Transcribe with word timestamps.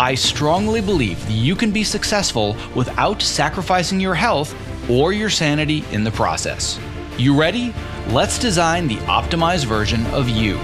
I 0.00 0.14
strongly 0.14 0.80
believe 0.80 1.22
that 1.26 1.34
you 1.34 1.54
can 1.54 1.72
be 1.72 1.84
successful 1.84 2.56
without 2.74 3.20
sacrificing 3.20 4.00
your 4.00 4.14
health 4.14 4.56
or 4.88 5.12
your 5.12 5.28
sanity 5.28 5.84
in 5.92 6.04
the 6.04 6.10
process. 6.10 6.80
You 7.18 7.38
ready? 7.38 7.74
Let's 8.08 8.38
design 8.38 8.88
the 8.88 8.96
optimized 8.96 9.66
version 9.66 10.06
of 10.06 10.26
you. 10.26 10.56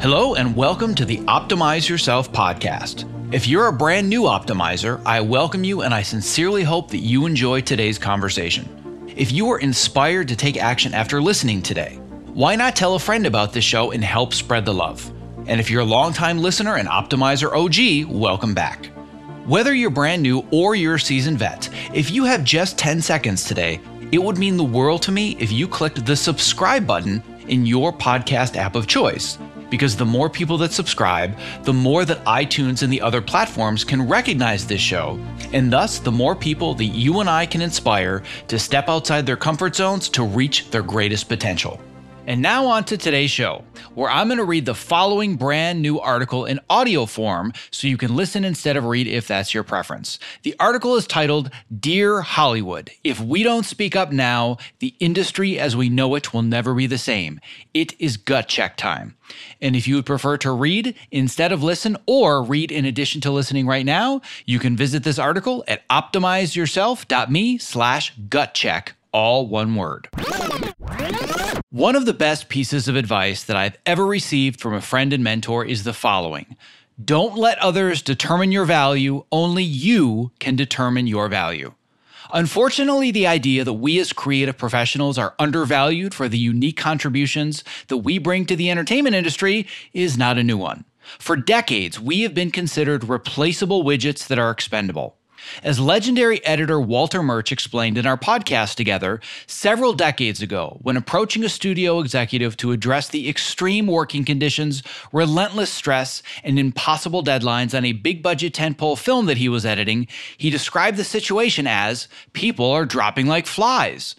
Hello, 0.00 0.36
and 0.36 0.54
welcome 0.54 0.94
to 0.94 1.04
the 1.04 1.18
Optimize 1.22 1.88
Yourself 1.88 2.30
podcast. 2.30 3.04
If 3.34 3.48
you're 3.48 3.66
a 3.66 3.72
brand 3.72 4.08
new 4.08 4.22
optimizer, 4.22 5.02
I 5.04 5.22
welcome 5.22 5.64
you 5.64 5.82
and 5.82 5.92
I 5.92 6.02
sincerely 6.02 6.62
hope 6.62 6.88
that 6.92 6.98
you 6.98 7.26
enjoy 7.26 7.62
today's 7.62 7.98
conversation. 7.98 9.08
If 9.16 9.32
you 9.32 9.50
are 9.50 9.58
inspired 9.58 10.28
to 10.28 10.36
take 10.36 10.56
action 10.56 10.94
after 10.94 11.20
listening 11.20 11.62
today, 11.62 11.98
why 12.34 12.54
not 12.54 12.76
tell 12.76 12.94
a 12.94 13.00
friend 13.00 13.26
about 13.26 13.52
this 13.52 13.64
show 13.64 13.90
and 13.90 14.04
help 14.04 14.32
spread 14.32 14.64
the 14.64 14.72
love? 14.72 15.12
And 15.46 15.60
if 15.60 15.68
you're 15.68 15.80
a 15.80 15.84
longtime 15.84 16.38
listener 16.38 16.76
and 16.76 16.88
Optimizer 16.88 17.50
OG, 17.52 18.08
welcome 18.08 18.54
back. 18.54 18.86
Whether 19.46 19.74
you're 19.74 19.90
brand 19.90 20.22
new 20.22 20.46
or 20.52 20.76
you're 20.76 20.94
a 20.94 21.00
seasoned 21.00 21.40
vet, 21.40 21.68
if 21.92 22.08
you 22.12 22.24
have 22.24 22.44
just 22.44 22.78
10 22.78 23.02
seconds 23.02 23.42
today, 23.42 23.80
it 24.12 24.22
would 24.22 24.38
mean 24.38 24.56
the 24.56 24.62
world 24.62 25.02
to 25.02 25.12
me 25.12 25.36
if 25.40 25.50
you 25.50 25.66
clicked 25.66 26.06
the 26.06 26.14
subscribe 26.14 26.86
button 26.86 27.20
in 27.48 27.66
your 27.66 27.92
podcast 27.92 28.54
app 28.54 28.76
of 28.76 28.86
choice. 28.86 29.36
Because 29.68 29.96
the 29.96 30.06
more 30.06 30.30
people 30.30 30.56
that 30.58 30.72
subscribe, 30.72 31.36
the 31.64 31.72
more 31.72 32.04
that 32.04 32.24
iTunes 32.26 32.84
and 32.84 32.92
the 32.92 33.00
other 33.00 33.20
platforms 33.20 33.82
can 33.82 34.06
recognize 34.06 34.66
this 34.66 34.80
show, 34.80 35.18
and 35.52 35.72
thus 35.72 35.98
the 35.98 36.12
more 36.12 36.36
people 36.36 36.74
that 36.74 36.84
you 36.84 37.18
and 37.18 37.28
I 37.28 37.44
can 37.44 37.60
inspire 37.60 38.22
to 38.46 38.58
step 38.58 38.88
outside 38.88 39.26
their 39.26 39.36
comfort 39.36 39.74
zones 39.74 40.08
to 40.10 40.22
reach 40.22 40.70
their 40.70 40.82
greatest 40.82 41.28
potential. 41.28 41.80
And 42.26 42.42
now 42.42 42.66
on 42.66 42.84
to 42.84 42.96
today's 42.96 43.30
show, 43.30 43.64
where 43.94 44.10
I'm 44.10 44.28
going 44.28 44.38
to 44.38 44.44
read 44.44 44.66
the 44.66 44.74
following 44.74 45.36
brand 45.36 45.82
new 45.82 45.98
article 45.98 46.44
in 46.44 46.60
audio 46.68 47.06
form 47.06 47.52
so 47.70 47.88
you 47.88 47.96
can 47.96 48.14
listen 48.14 48.44
instead 48.44 48.76
of 48.76 48.84
read 48.84 49.08
if 49.08 49.26
that's 49.26 49.52
your 49.52 49.64
preference. 49.64 50.18
The 50.42 50.54
article 50.60 50.96
is 50.96 51.06
titled 51.06 51.50
Dear 51.76 52.20
Hollywood, 52.20 52.90
If 53.02 53.20
We 53.20 53.42
Don't 53.42 53.64
Speak 53.64 53.96
Up 53.96 54.12
Now, 54.12 54.58
the 54.78 54.94
industry 55.00 55.58
as 55.58 55.74
we 55.74 55.88
know 55.88 56.14
it 56.14 56.32
will 56.32 56.42
never 56.42 56.74
be 56.74 56.86
the 56.86 56.98
same. 56.98 57.40
It 57.74 57.98
is 57.98 58.16
gut 58.16 58.48
check 58.48 58.76
time. 58.76 59.16
And 59.60 59.74
if 59.74 59.88
you 59.88 59.96
would 59.96 60.06
prefer 60.06 60.36
to 60.38 60.52
read 60.52 60.94
instead 61.10 61.52
of 61.52 61.62
listen 61.62 61.96
or 62.06 62.42
read 62.42 62.70
in 62.70 62.84
addition 62.84 63.20
to 63.22 63.30
listening 63.30 63.66
right 63.66 63.86
now, 63.86 64.20
you 64.44 64.58
can 64.58 64.76
visit 64.76 65.02
this 65.02 65.18
article 65.18 65.64
at 65.66 65.88
optimizeyourself.me 65.88 67.58
slash 67.58 68.14
gut 68.28 68.54
check, 68.54 68.94
all 69.12 69.46
one 69.46 69.74
word. 69.74 70.08
One 71.72 71.94
of 71.94 72.04
the 72.04 72.12
best 72.12 72.48
pieces 72.48 72.88
of 72.88 72.96
advice 72.96 73.44
that 73.44 73.56
I've 73.56 73.78
ever 73.86 74.04
received 74.04 74.60
from 74.60 74.74
a 74.74 74.80
friend 74.80 75.12
and 75.12 75.22
mentor 75.22 75.64
is 75.64 75.84
the 75.84 75.92
following 75.92 76.56
Don't 77.02 77.36
let 77.36 77.58
others 77.58 78.02
determine 78.02 78.50
your 78.50 78.64
value, 78.64 79.24
only 79.30 79.62
you 79.62 80.32
can 80.40 80.56
determine 80.56 81.06
your 81.06 81.28
value. 81.28 81.74
Unfortunately, 82.32 83.12
the 83.12 83.28
idea 83.28 83.62
that 83.62 83.74
we 83.74 84.00
as 84.00 84.12
creative 84.12 84.58
professionals 84.58 85.16
are 85.16 85.36
undervalued 85.38 86.12
for 86.12 86.28
the 86.28 86.38
unique 86.38 86.76
contributions 86.76 87.62
that 87.86 87.98
we 87.98 88.18
bring 88.18 88.46
to 88.46 88.56
the 88.56 88.68
entertainment 88.68 89.14
industry 89.14 89.64
is 89.92 90.18
not 90.18 90.38
a 90.38 90.42
new 90.42 90.58
one. 90.58 90.84
For 91.20 91.36
decades, 91.36 92.00
we 92.00 92.22
have 92.22 92.34
been 92.34 92.50
considered 92.50 93.08
replaceable 93.08 93.84
widgets 93.84 94.26
that 94.26 94.40
are 94.40 94.50
expendable. 94.50 95.19
As 95.62 95.80
legendary 95.80 96.44
editor 96.44 96.80
Walter 96.80 97.22
Murch 97.22 97.52
explained 97.52 97.98
in 97.98 98.06
our 98.06 98.16
podcast 98.16 98.74
together 98.74 99.20
several 99.46 99.92
decades 99.92 100.42
ago, 100.42 100.78
when 100.82 100.96
approaching 100.96 101.44
a 101.44 101.48
studio 101.48 102.00
executive 102.00 102.56
to 102.58 102.72
address 102.72 103.08
the 103.08 103.28
extreme 103.28 103.86
working 103.86 104.24
conditions, 104.24 104.82
relentless 105.12 105.72
stress, 105.72 106.22
and 106.44 106.58
impossible 106.58 107.22
deadlines 107.22 107.76
on 107.76 107.84
a 107.84 107.92
big 107.92 108.22
budget 108.22 108.54
tentpole 108.54 108.98
film 108.98 109.26
that 109.26 109.38
he 109.38 109.48
was 109.48 109.66
editing, 109.66 110.06
he 110.36 110.50
described 110.50 110.96
the 110.96 111.04
situation 111.04 111.66
as 111.66 112.08
people 112.32 112.70
are 112.70 112.86
dropping 112.86 113.26
like 113.26 113.46
flies. 113.46 114.14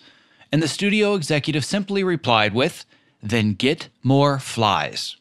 And 0.51 0.61
the 0.61 0.67
studio 0.67 1.15
executive 1.15 1.63
simply 1.63 2.03
replied 2.03 2.53
with, 2.53 2.85
then 3.23 3.53
get 3.53 3.87
more 4.03 4.39
flies. 4.39 5.15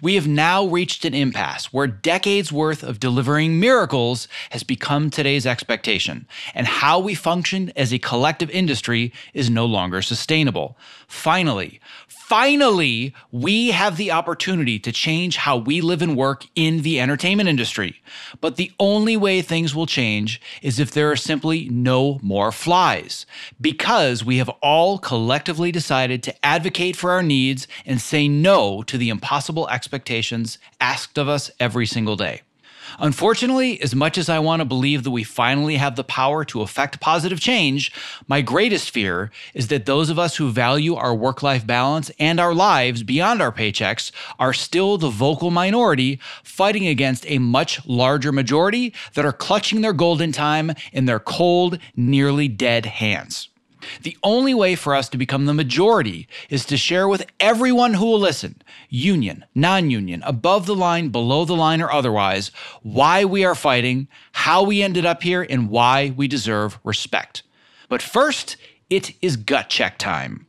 We 0.00 0.14
have 0.14 0.26
now 0.26 0.66
reached 0.66 1.04
an 1.04 1.14
impasse 1.14 1.72
where 1.72 1.86
decades 1.86 2.52
worth 2.52 2.82
of 2.82 3.00
delivering 3.00 3.60
miracles 3.60 4.28
has 4.50 4.62
become 4.62 5.10
today's 5.10 5.46
expectation, 5.46 6.26
and 6.54 6.66
how 6.66 6.98
we 6.98 7.14
function 7.14 7.72
as 7.76 7.92
a 7.92 7.98
collective 7.98 8.50
industry 8.50 9.12
is 9.34 9.50
no 9.50 9.66
longer 9.66 10.02
sustainable. 10.02 10.76
Finally, 11.06 11.80
finally, 12.32 13.12
we 13.30 13.72
have 13.72 13.98
the 13.98 14.10
opportunity 14.10 14.78
to 14.78 14.90
change 14.90 15.36
how 15.36 15.54
we 15.54 15.82
live 15.82 16.00
and 16.00 16.16
work 16.16 16.46
in 16.54 16.80
the 16.80 16.98
entertainment 16.98 17.46
industry. 17.46 18.00
But 18.40 18.56
the 18.56 18.72
only 18.80 19.18
way 19.18 19.42
things 19.42 19.74
will 19.74 19.84
change 19.84 20.40
is 20.62 20.80
if 20.80 20.92
there 20.92 21.10
are 21.10 21.16
simply 21.16 21.68
no 21.68 22.18
more 22.22 22.50
flies, 22.50 23.26
because 23.60 24.24
we 24.24 24.38
have 24.38 24.48
all 24.62 24.96
collectively 24.96 25.70
decided 25.70 26.22
to 26.22 26.34
advocate 26.42 26.96
for 26.96 27.10
our 27.10 27.22
needs 27.22 27.68
and 27.84 28.00
say 28.00 28.28
no 28.28 28.82
to 28.84 28.96
the 28.96 29.10
impossible 29.10 29.68
expectations 29.68 30.56
asked 30.80 31.18
of 31.18 31.28
us 31.28 31.50
every 31.60 31.84
single 31.84 32.16
day. 32.16 32.40
Unfortunately, 32.98 33.80
as 33.80 33.94
much 33.94 34.18
as 34.18 34.28
I 34.28 34.38
want 34.38 34.60
to 34.60 34.64
believe 34.64 35.02
that 35.04 35.10
we 35.10 35.24
finally 35.24 35.76
have 35.76 35.96
the 35.96 36.04
power 36.04 36.44
to 36.46 36.62
affect 36.62 37.00
positive 37.00 37.40
change, 37.40 37.92
my 38.28 38.40
greatest 38.40 38.90
fear 38.90 39.30
is 39.54 39.68
that 39.68 39.86
those 39.86 40.10
of 40.10 40.18
us 40.18 40.36
who 40.36 40.50
value 40.50 40.94
our 40.94 41.14
work 41.14 41.42
life 41.42 41.66
balance 41.66 42.10
and 42.18 42.40
our 42.40 42.54
lives 42.54 43.02
beyond 43.02 43.40
our 43.40 43.52
paychecks 43.52 44.12
are 44.38 44.52
still 44.52 44.98
the 44.98 45.10
vocal 45.10 45.50
minority 45.50 46.20
fighting 46.42 46.86
against 46.86 47.24
a 47.28 47.38
much 47.38 47.84
larger 47.86 48.32
majority 48.32 48.92
that 49.14 49.24
are 49.24 49.32
clutching 49.32 49.80
their 49.80 49.92
golden 49.92 50.32
time 50.32 50.72
in 50.92 51.06
their 51.06 51.20
cold, 51.20 51.78
nearly 51.96 52.48
dead 52.48 52.86
hands. 52.86 53.48
The 54.02 54.16
only 54.22 54.54
way 54.54 54.74
for 54.74 54.94
us 54.94 55.08
to 55.10 55.18
become 55.18 55.46
the 55.46 55.54
majority 55.54 56.28
is 56.48 56.64
to 56.66 56.76
share 56.76 57.08
with 57.08 57.26
everyone 57.40 57.94
who 57.94 58.06
will 58.06 58.18
listen, 58.18 58.62
union, 58.88 59.44
non 59.54 59.90
union, 59.90 60.22
above 60.24 60.66
the 60.66 60.76
line, 60.76 61.08
below 61.08 61.44
the 61.44 61.56
line, 61.56 61.80
or 61.80 61.92
otherwise, 61.92 62.50
why 62.82 63.24
we 63.24 63.44
are 63.44 63.54
fighting, 63.54 64.08
how 64.32 64.62
we 64.62 64.82
ended 64.82 65.06
up 65.06 65.22
here, 65.22 65.46
and 65.48 65.68
why 65.68 66.12
we 66.16 66.28
deserve 66.28 66.78
respect. 66.84 67.42
But 67.88 68.02
first, 68.02 68.56
it 68.90 69.14
is 69.20 69.36
gut 69.36 69.68
check 69.68 69.98
time. 69.98 70.46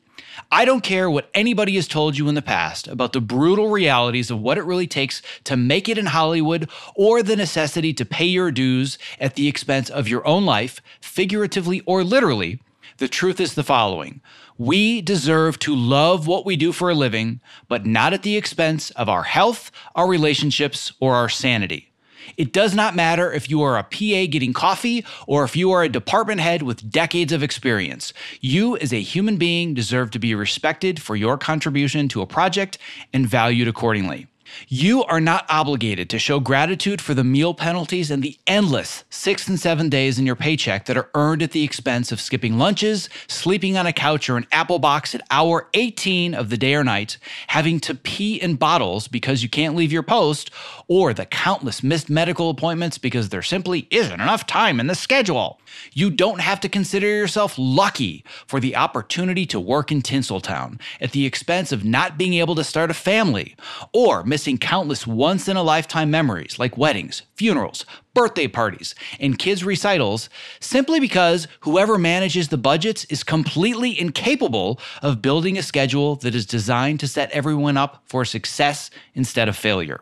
I 0.51 0.65
don't 0.65 0.83
care 0.83 1.09
what 1.09 1.29
anybody 1.33 1.75
has 1.75 1.87
told 1.87 2.17
you 2.17 2.27
in 2.27 2.35
the 2.35 2.41
past 2.41 2.87
about 2.87 3.13
the 3.13 3.21
brutal 3.21 3.69
realities 3.69 4.29
of 4.29 4.39
what 4.39 4.57
it 4.57 4.63
really 4.65 4.87
takes 4.87 5.21
to 5.45 5.57
make 5.57 5.89
it 5.89 5.97
in 5.97 6.07
Hollywood 6.07 6.69
or 6.95 7.23
the 7.23 7.35
necessity 7.35 7.93
to 7.93 8.05
pay 8.05 8.25
your 8.25 8.51
dues 8.51 8.97
at 9.19 9.35
the 9.35 9.47
expense 9.47 9.89
of 9.89 10.07
your 10.07 10.25
own 10.27 10.45
life, 10.45 10.79
figuratively 11.01 11.81
or 11.85 12.03
literally. 12.03 12.59
The 13.03 13.09
truth 13.09 13.41
is 13.41 13.55
the 13.55 13.65
following 13.65 14.21
We 14.57 15.01
deserve 15.01 15.59
to 15.59 15.75
love 15.75 16.25
what 16.25 16.45
we 16.45 16.55
do 16.55 16.71
for 16.71 16.89
a 16.89 16.95
living, 16.95 17.41
but 17.67 17.85
not 17.85 18.13
at 18.13 18.23
the 18.23 18.37
expense 18.37 18.91
of 18.91 19.09
our 19.09 19.23
health, 19.23 19.71
our 19.93 20.07
relationships, 20.07 20.93
or 21.01 21.13
our 21.13 21.27
sanity. 21.27 21.91
It 22.37 22.53
does 22.53 22.73
not 22.73 22.95
matter 22.95 23.29
if 23.29 23.49
you 23.49 23.61
are 23.61 23.77
a 23.77 23.83
PA 23.83 24.31
getting 24.31 24.53
coffee 24.53 25.03
or 25.27 25.43
if 25.43 25.53
you 25.53 25.71
are 25.71 25.83
a 25.83 25.89
department 25.89 26.39
head 26.39 26.61
with 26.61 26.89
decades 26.89 27.33
of 27.33 27.43
experience. 27.43 28.13
You, 28.39 28.77
as 28.77 28.93
a 28.93 29.01
human 29.01 29.35
being, 29.35 29.73
deserve 29.73 30.11
to 30.11 30.19
be 30.19 30.33
respected 30.33 31.01
for 31.01 31.17
your 31.17 31.37
contribution 31.37 32.07
to 32.07 32.21
a 32.21 32.25
project 32.25 32.77
and 33.11 33.27
valued 33.27 33.67
accordingly. 33.67 34.27
You 34.67 35.03
are 35.05 35.21
not 35.21 35.45
obligated 35.49 36.09
to 36.09 36.19
show 36.19 36.39
gratitude 36.39 37.01
for 37.01 37.13
the 37.13 37.23
meal 37.23 37.53
penalties 37.53 38.11
and 38.11 38.21
the 38.21 38.37
endless 38.47 39.03
six 39.09 39.47
and 39.47 39.59
seven 39.59 39.89
days 39.89 40.19
in 40.19 40.25
your 40.25 40.35
paycheck 40.35 40.85
that 40.85 40.97
are 40.97 41.09
earned 41.15 41.41
at 41.41 41.51
the 41.51 41.63
expense 41.63 42.11
of 42.11 42.21
skipping 42.21 42.57
lunches, 42.57 43.09
sleeping 43.27 43.77
on 43.77 43.85
a 43.85 43.93
couch 43.93 44.29
or 44.29 44.37
an 44.37 44.47
apple 44.51 44.79
box 44.79 45.15
at 45.15 45.21
hour 45.31 45.67
18 45.73 46.33
of 46.33 46.49
the 46.49 46.57
day 46.57 46.75
or 46.75 46.83
night, 46.83 47.17
having 47.47 47.79
to 47.79 47.95
pee 47.95 48.35
in 48.35 48.55
bottles 48.55 49.07
because 49.07 49.43
you 49.43 49.49
can't 49.49 49.75
leave 49.75 49.91
your 49.91 50.03
post, 50.03 50.51
or 50.87 51.13
the 51.13 51.25
countless 51.25 51.83
missed 51.83 52.09
medical 52.09 52.49
appointments 52.49 52.97
because 52.97 53.29
there 53.29 53.41
simply 53.41 53.87
isn't 53.89 54.21
enough 54.21 54.45
time 54.45 54.79
in 54.79 54.87
the 54.87 54.95
schedule. 54.95 55.59
You 55.93 56.09
don't 56.09 56.41
have 56.41 56.59
to 56.61 56.69
consider 56.69 57.07
yourself 57.07 57.55
lucky 57.57 58.23
for 58.45 58.59
the 58.59 58.75
opportunity 58.75 59.45
to 59.47 59.59
work 59.59 59.91
in 59.91 60.01
Tinseltown 60.01 60.79
at 61.01 61.11
the 61.11 61.25
expense 61.25 61.71
of 61.71 61.83
not 61.83 62.17
being 62.17 62.35
able 62.35 62.55
to 62.55 62.63
start 62.63 62.91
a 62.91 62.93
family 62.93 63.55
or 63.91 64.23
missing 64.23 64.42
countless 64.57 65.07
once 65.07 65.47
in 65.47 65.57
a 65.57 65.63
lifetime 65.63 66.11
memories 66.11 66.59
like 66.59 66.77
weddings, 66.77 67.23
funerals, 67.35 67.85
birthday 68.13 68.47
parties, 68.47 68.93
and 69.19 69.39
kids' 69.39 69.63
recitals 69.63 70.29
simply 70.59 70.99
because 70.99 71.47
whoever 71.61 71.97
manages 71.97 72.49
the 72.49 72.57
budgets 72.57 73.05
is 73.05 73.23
completely 73.23 73.99
incapable 73.99 74.79
of 75.01 75.21
building 75.21 75.57
a 75.57 75.63
schedule 75.63 76.15
that 76.17 76.35
is 76.35 76.45
designed 76.45 76.99
to 76.99 77.07
set 77.07 77.31
everyone 77.31 77.77
up 77.77 78.03
for 78.05 78.25
success 78.25 78.89
instead 79.15 79.47
of 79.47 79.55
failure. 79.55 80.01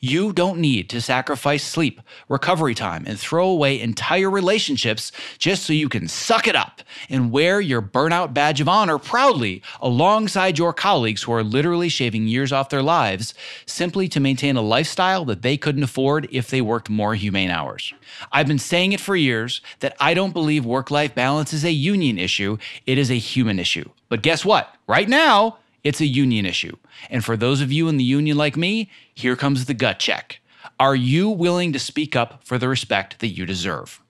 You 0.00 0.32
don't 0.32 0.58
need 0.58 0.88
to 0.90 1.00
sacrifice 1.00 1.64
sleep, 1.64 2.00
recovery 2.28 2.74
time, 2.74 3.04
and 3.06 3.18
throw 3.18 3.48
away 3.48 3.80
entire 3.80 4.30
relationships 4.30 5.12
just 5.38 5.64
so 5.64 5.72
you 5.72 5.88
can 5.88 6.08
suck 6.08 6.46
it 6.46 6.56
up 6.56 6.82
and 7.08 7.30
wear 7.30 7.60
your 7.60 7.82
burnout 7.82 8.34
badge 8.34 8.60
of 8.60 8.68
honor 8.68 8.98
proudly 8.98 9.62
alongside 9.80 10.58
your 10.58 10.72
colleagues 10.72 11.22
who 11.22 11.32
are 11.32 11.42
literally 11.42 11.88
shaving 11.88 12.26
years 12.26 12.52
off 12.52 12.68
their 12.68 12.82
lives 12.82 13.34
simply 13.66 14.08
to 14.08 14.20
maintain 14.20 14.56
a 14.56 14.62
lifestyle 14.62 15.24
that 15.24 15.42
they 15.42 15.56
couldn't 15.56 15.82
afford 15.82 16.28
if 16.30 16.48
they 16.48 16.60
worked 16.60 16.88
more 16.90 17.14
humane 17.14 17.50
hours. 17.50 17.92
I've 18.32 18.48
been 18.48 18.58
saying 18.58 18.92
it 18.92 19.00
for 19.00 19.16
years 19.16 19.60
that 19.80 19.96
I 20.00 20.14
don't 20.14 20.32
believe 20.32 20.64
work 20.64 20.90
life 20.90 21.14
balance 21.14 21.52
is 21.52 21.64
a 21.64 21.72
union 21.72 22.18
issue, 22.18 22.58
it 22.86 22.98
is 22.98 23.10
a 23.10 23.14
human 23.14 23.58
issue. 23.58 23.88
But 24.08 24.22
guess 24.22 24.44
what? 24.44 24.74
Right 24.86 25.08
now, 25.08 25.58
it's 25.84 26.00
a 26.00 26.06
union 26.06 26.46
issue. 26.46 26.76
And 27.10 27.24
for 27.24 27.36
those 27.36 27.60
of 27.60 27.72
you 27.72 27.88
in 27.88 27.96
the 27.96 28.04
union 28.04 28.36
like 28.36 28.56
me, 28.56 28.90
here 29.14 29.36
comes 29.36 29.64
the 29.64 29.74
gut 29.74 29.98
check. 29.98 30.40
Are 30.80 30.96
you 30.96 31.28
willing 31.28 31.72
to 31.72 31.78
speak 31.78 32.14
up 32.14 32.44
for 32.44 32.58
the 32.58 32.68
respect 32.68 33.20
that 33.20 33.28
you 33.28 33.46
deserve? 33.46 34.02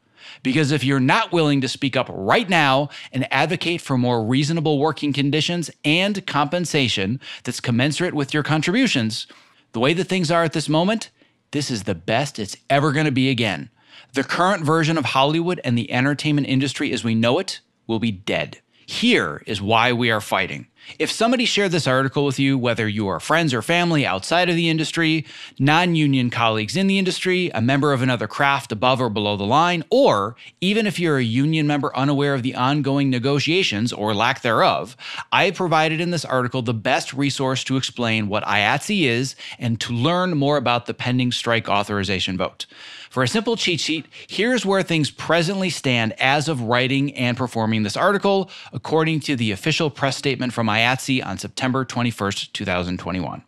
Because 0.43 0.71
if 0.73 0.85
you're 0.85 1.01
not 1.01 1.33
willing 1.33 1.61
to 1.61 1.69
speak 1.69 1.97
up 1.97 2.09
right 2.13 2.49
now 2.49 2.91
and 3.13 3.33
advocate 3.33 3.81
for 3.81 3.99
more 3.99 4.25
reasonable 4.25 4.79
working 4.79 5.13
conditions 5.13 5.71
and 5.85 6.27
compensation 6.27 7.21
that's 7.45 7.61
commensurate 7.61 8.15
with 8.15 8.35
your 8.35 8.43
contributions, 8.43 9.27
the 9.73 9.81
way 9.81 9.93
that 9.95 10.05
things 10.05 10.31
are 10.31 10.45
at 10.45 10.53
this 10.53 10.69
moment, 10.69 11.11
this 11.51 11.71
is 11.71 11.85
the 11.85 11.95
best 11.95 12.39
it's 12.39 12.57
ever 12.69 12.93
going 12.93 13.07
to 13.07 13.13
be 13.13 13.31
again. 13.31 13.71
The 14.15 14.25
current 14.25 14.65
version 14.65 14.97
of 14.99 15.07
Hollywood 15.07 15.61
and 15.65 15.77
the 15.77 15.91
entertainment 15.93 16.47
industry 16.47 16.93
as 16.93 17.05
we 17.05 17.15
know 17.15 17.39
it 17.39 17.61
will 17.87 17.99
be 17.99 18.13
dead. 18.13 18.61
Here 18.87 19.43
is 19.47 19.61
why 19.61 19.93
we 19.93 20.11
are 20.11 20.21
fighting. 20.21 20.67
If 20.99 21.11
somebody 21.11 21.45
shared 21.45 21.73
this 21.73 21.87
article 21.87 22.25
with 22.25 22.39
you, 22.39 22.57
whether 22.57 22.89
you 22.89 23.09
are 23.09 23.21
friends 23.21 23.53
or 23.53 23.63
family 23.63 24.07
outside 24.07 24.49
of 24.49 24.57
the 24.57 24.69
industry, 24.69 25.27
non 25.59 25.95
union 25.95 26.31
colleagues 26.31 26.77
in 26.77 26.87
the 26.87 26.99
industry, 26.99 27.51
a 27.55 27.61
member 27.61 27.93
of 27.93 28.03
another 28.03 28.27
craft 28.27 28.73
above 28.73 29.01
or 29.01 29.11
below 29.11 29.37
the 29.37 29.45
line, 29.45 29.85
or 29.91 30.37
even 30.61 30.87
if 30.87 30.99
you're 30.99 31.19
a 31.19 31.23
union 31.23 31.67
member 31.67 31.95
unaware 31.97 32.35
of 32.35 32.43
the 32.43 32.55
ongoing 32.55 33.11
negotiations 33.11 33.93
or 33.93 34.15
lack 34.15 34.43
thereof, 34.43 34.97
I 35.31 35.51
provided 35.51 36.01
in 36.01 36.11
this 36.11 36.25
article 36.25 36.63
the 36.63 36.75
best 36.75 37.13
resource 37.13 37.65
to 37.65 37.77
explain 37.77 38.29
what 38.29 38.45
IATSE 38.45 39.05
is 39.05 39.37
and 39.59 39.81
to 39.81 39.93
learn 39.93 40.37
more 40.37 40.57
about 40.57 40.87
the 40.87 40.95
pending 40.95 41.33
strike 41.33 41.69
authorization 41.69 42.37
vote. 42.37 42.67
For 43.11 43.23
a 43.23 43.29
simple 43.29 43.57
cheat 43.57 43.81
sheet, 43.81 44.07
here's 44.29 44.67
where 44.67 44.83
things 44.83 45.11
presently 45.11 45.71
stand 45.71 46.13
as 46.21 46.49
of 46.49 46.63
writing 46.63 47.15
and 47.15 47.37
performing 47.37 47.83
this 47.83 47.97
article, 47.97 48.51
according 48.73 49.21
to 49.21 49.37
the 49.37 49.53
official 49.53 49.91
press 49.91 50.17
statement 50.17 50.53
from 50.53 50.69
IATSE 50.69 51.25
on 51.25 51.39
September 51.39 51.85
21st, 51.85 52.53
2021. 52.53 53.43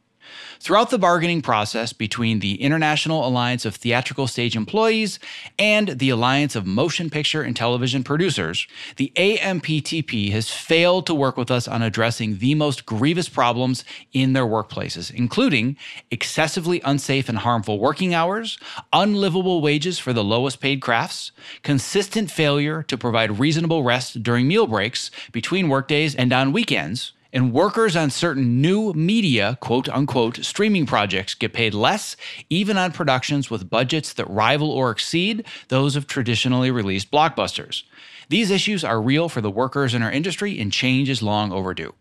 Throughout 0.63 0.91
the 0.91 0.99
bargaining 0.99 1.41
process 1.41 1.95
between 1.95 2.41
the 2.41 2.61
International 2.61 3.27
Alliance 3.27 3.65
of 3.65 3.77
Theatrical 3.77 4.27
Stage 4.27 4.55
Employees 4.55 5.19
and 5.59 5.89
the 5.99 6.11
Alliance 6.11 6.55
of 6.55 6.67
Motion 6.67 7.09
Picture 7.09 7.41
and 7.41 7.57
Television 7.57 8.05
Producers, 8.05 8.67
the 8.97 9.11
AMPTP 9.17 10.31
has 10.33 10.51
failed 10.51 11.07
to 11.07 11.15
work 11.15 11.39
with 11.39 11.51
us 11.51 11.67
on 11.67 11.81
addressing 11.81 12.39
the 12.39 12.55
most 12.55 12.85
grievous 12.85 13.27
problems 13.27 13.87
in 14.13 14.35
their 14.35 14.45
workplaces, 14.45 15.11
including 15.11 15.79
excessively 16.11 16.83
unsafe 16.85 17.31
and 17.31 17.39
harmful 17.39 17.79
working 17.79 18.13
hours, 18.13 18.59
unlivable 18.93 19.63
wages 19.63 19.99
for 19.99 20.13
the 20.13 20.23
lowest 20.23 20.61
paid 20.61 20.83
crafts, 20.83 21.33
consistent 21.63 22.31
failure 22.31 22.83
to 22.83 22.99
provide 22.99 23.39
reasonable 23.39 23.83
rest 23.83 24.23
during 24.23 24.47
meal 24.47 24.67
breaks 24.67 25.11
between 25.33 25.71
workdays 25.71 26.15
and 26.15 26.35
on 26.35 26.53
weekends, 26.53 27.15
and 27.33 27.53
workers 27.53 27.97
on 27.97 28.11
certain 28.11 28.61
new 28.61 28.93
media, 28.93 29.57
quote 29.61 29.89
unquote, 29.89 30.45
streaming 30.45 30.87
projects 30.87 31.35
get 31.35 31.53
paid 31.53 31.75
less, 31.75 32.17
even 32.49 32.77
on 32.77 32.93
productions 32.93 33.51
with 33.51 33.71
budgets 33.71 34.13
that 34.15 34.29
rival 34.29 34.71
or 34.71 34.91
exceed 34.91 35.45
those 35.69 35.97
of 35.97 36.07
traditionally 36.07 36.71
released 36.71 37.11
blockbusters. 37.11 37.83
These 38.29 38.51
issues 38.51 38.85
are 38.85 39.03
real 39.03 39.29
for 39.29 39.41
the 39.41 39.51
workers 39.51 39.95
in 39.95 40.03
our 40.03 40.11
industry, 40.11 40.61
and 40.61 40.73
change 40.73 41.09
is 41.09 41.23
long 41.23 41.53
overdue. 41.53 41.95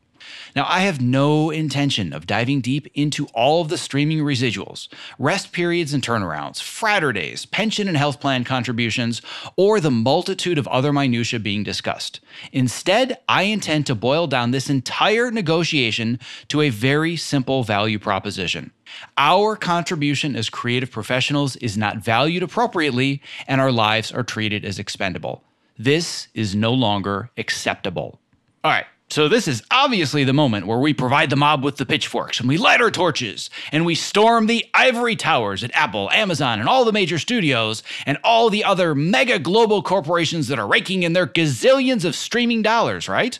Now, 0.56 0.66
I 0.68 0.80
have 0.80 1.02
no 1.02 1.50
intention 1.50 2.14
of 2.14 2.28
diving 2.28 2.62
deep 2.62 2.88
into 2.94 3.28
all 3.34 3.62
of 3.62 3.70
the 3.70 3.78
streaming 3.78 4.20
residuals, 4.20 4.88
rest 5.18 5.52
periods 5.52 5.94
and 5.94 6.04
turnarounds, 6.04 6.62
Fraturdays, 6.62 7.46
pension 7.46 7.88
and 7.88 7.98
health 7.98 8.20
plan 8.20 8.44
contributions, 8.44 9.22
or 9.56 9.80
the 9.80 9.92
multitude 9.92 10.58
of 10.58 10.68
other 10.68 10.92
minutiae 10.92 11.40
being 11.40 11.64
discussed. 11.64 12.20
Instead, 12.52 13.20
I 13.28 13.44
intend 13.44 13.86
to 13.88 13.96
boil 13.96 14.28
down 14.28 14.52
this 14.52 14.70
entire 14.70 15.32
negotiation 15.32 16.20
to 16.50 16.62
a 16.62 16.70
very 16.70 17.16
simple 17.16 17.64
value 17.64 18.00
proposition. 18.00 18.72
Our 19.18 19.56
contribution 19.56 20.36
as 20.36 20.50
creative 20.50 20.92
professionals 20.92 21.56
is 21.58 21.78
not 21.78 21.98
valued 21.98 22.44
appropriately, 22.44 23.22
and 23.48 23.62
our 23.62 23.72
lives 23.72 24.12
are 24.12 24.24
treated 24.24 24.66
as 24.66 24.80
expendable. 24.80 25.44
This 25.78 26.28
is 26.34 26.56
no 26.56 26.74
longer 26.74 27.30
acceptable. 27.38 28.20
All 28.64 28.72
right, 28.72 28.86
so, 29.12 29.28
this 29.28 29.48
is 29.48 29.64
obviously 29.72 30.24
the 30.24 30.34
moment 30.34 30.68
where 30.68 30.78
we 30.78 30.94
provide 30.94 31.32
the 31.32 31.36
mob 31.36 31.64
with 31.64 31.78
the 31.78 31.86
pitchforks 31.86 32.40
and 32.40 32.48
we 32.48 32.58
light 32.58 32.80
our 32.80 32.92
torches 32.92 33.50
and 33.72 33.84
we 33.84 33.96
storm 33.96 34.46
the 34.46 34.64
ivory 34.76 35.16
towers 35.16 35.64
at 35.64 35.74
Apple, 35.74 36.12
Amazon, 36.12 36.60
and 36.60 36.70
all 36.70 36.86
the 36.86 36.92
major 36.92 37.18
studios 37.18 37.82
and 38.06 38.20
all 38.24 38.52
the 38.52 38.64
other 38.64 38.94
mega 38.94 39.40
global 39.40 39.82
corporations 39.82 40.48
that 40.48 40.60
are 40.60 40.68
raking 40.68 41.02
in 41.02 41.14
their 41.14 41.26
gazillions 41.26 42.06
of 42.06 42.16
streaming 42.16 42.62
dollars, 42.62 43.10
right? 43.10 43.40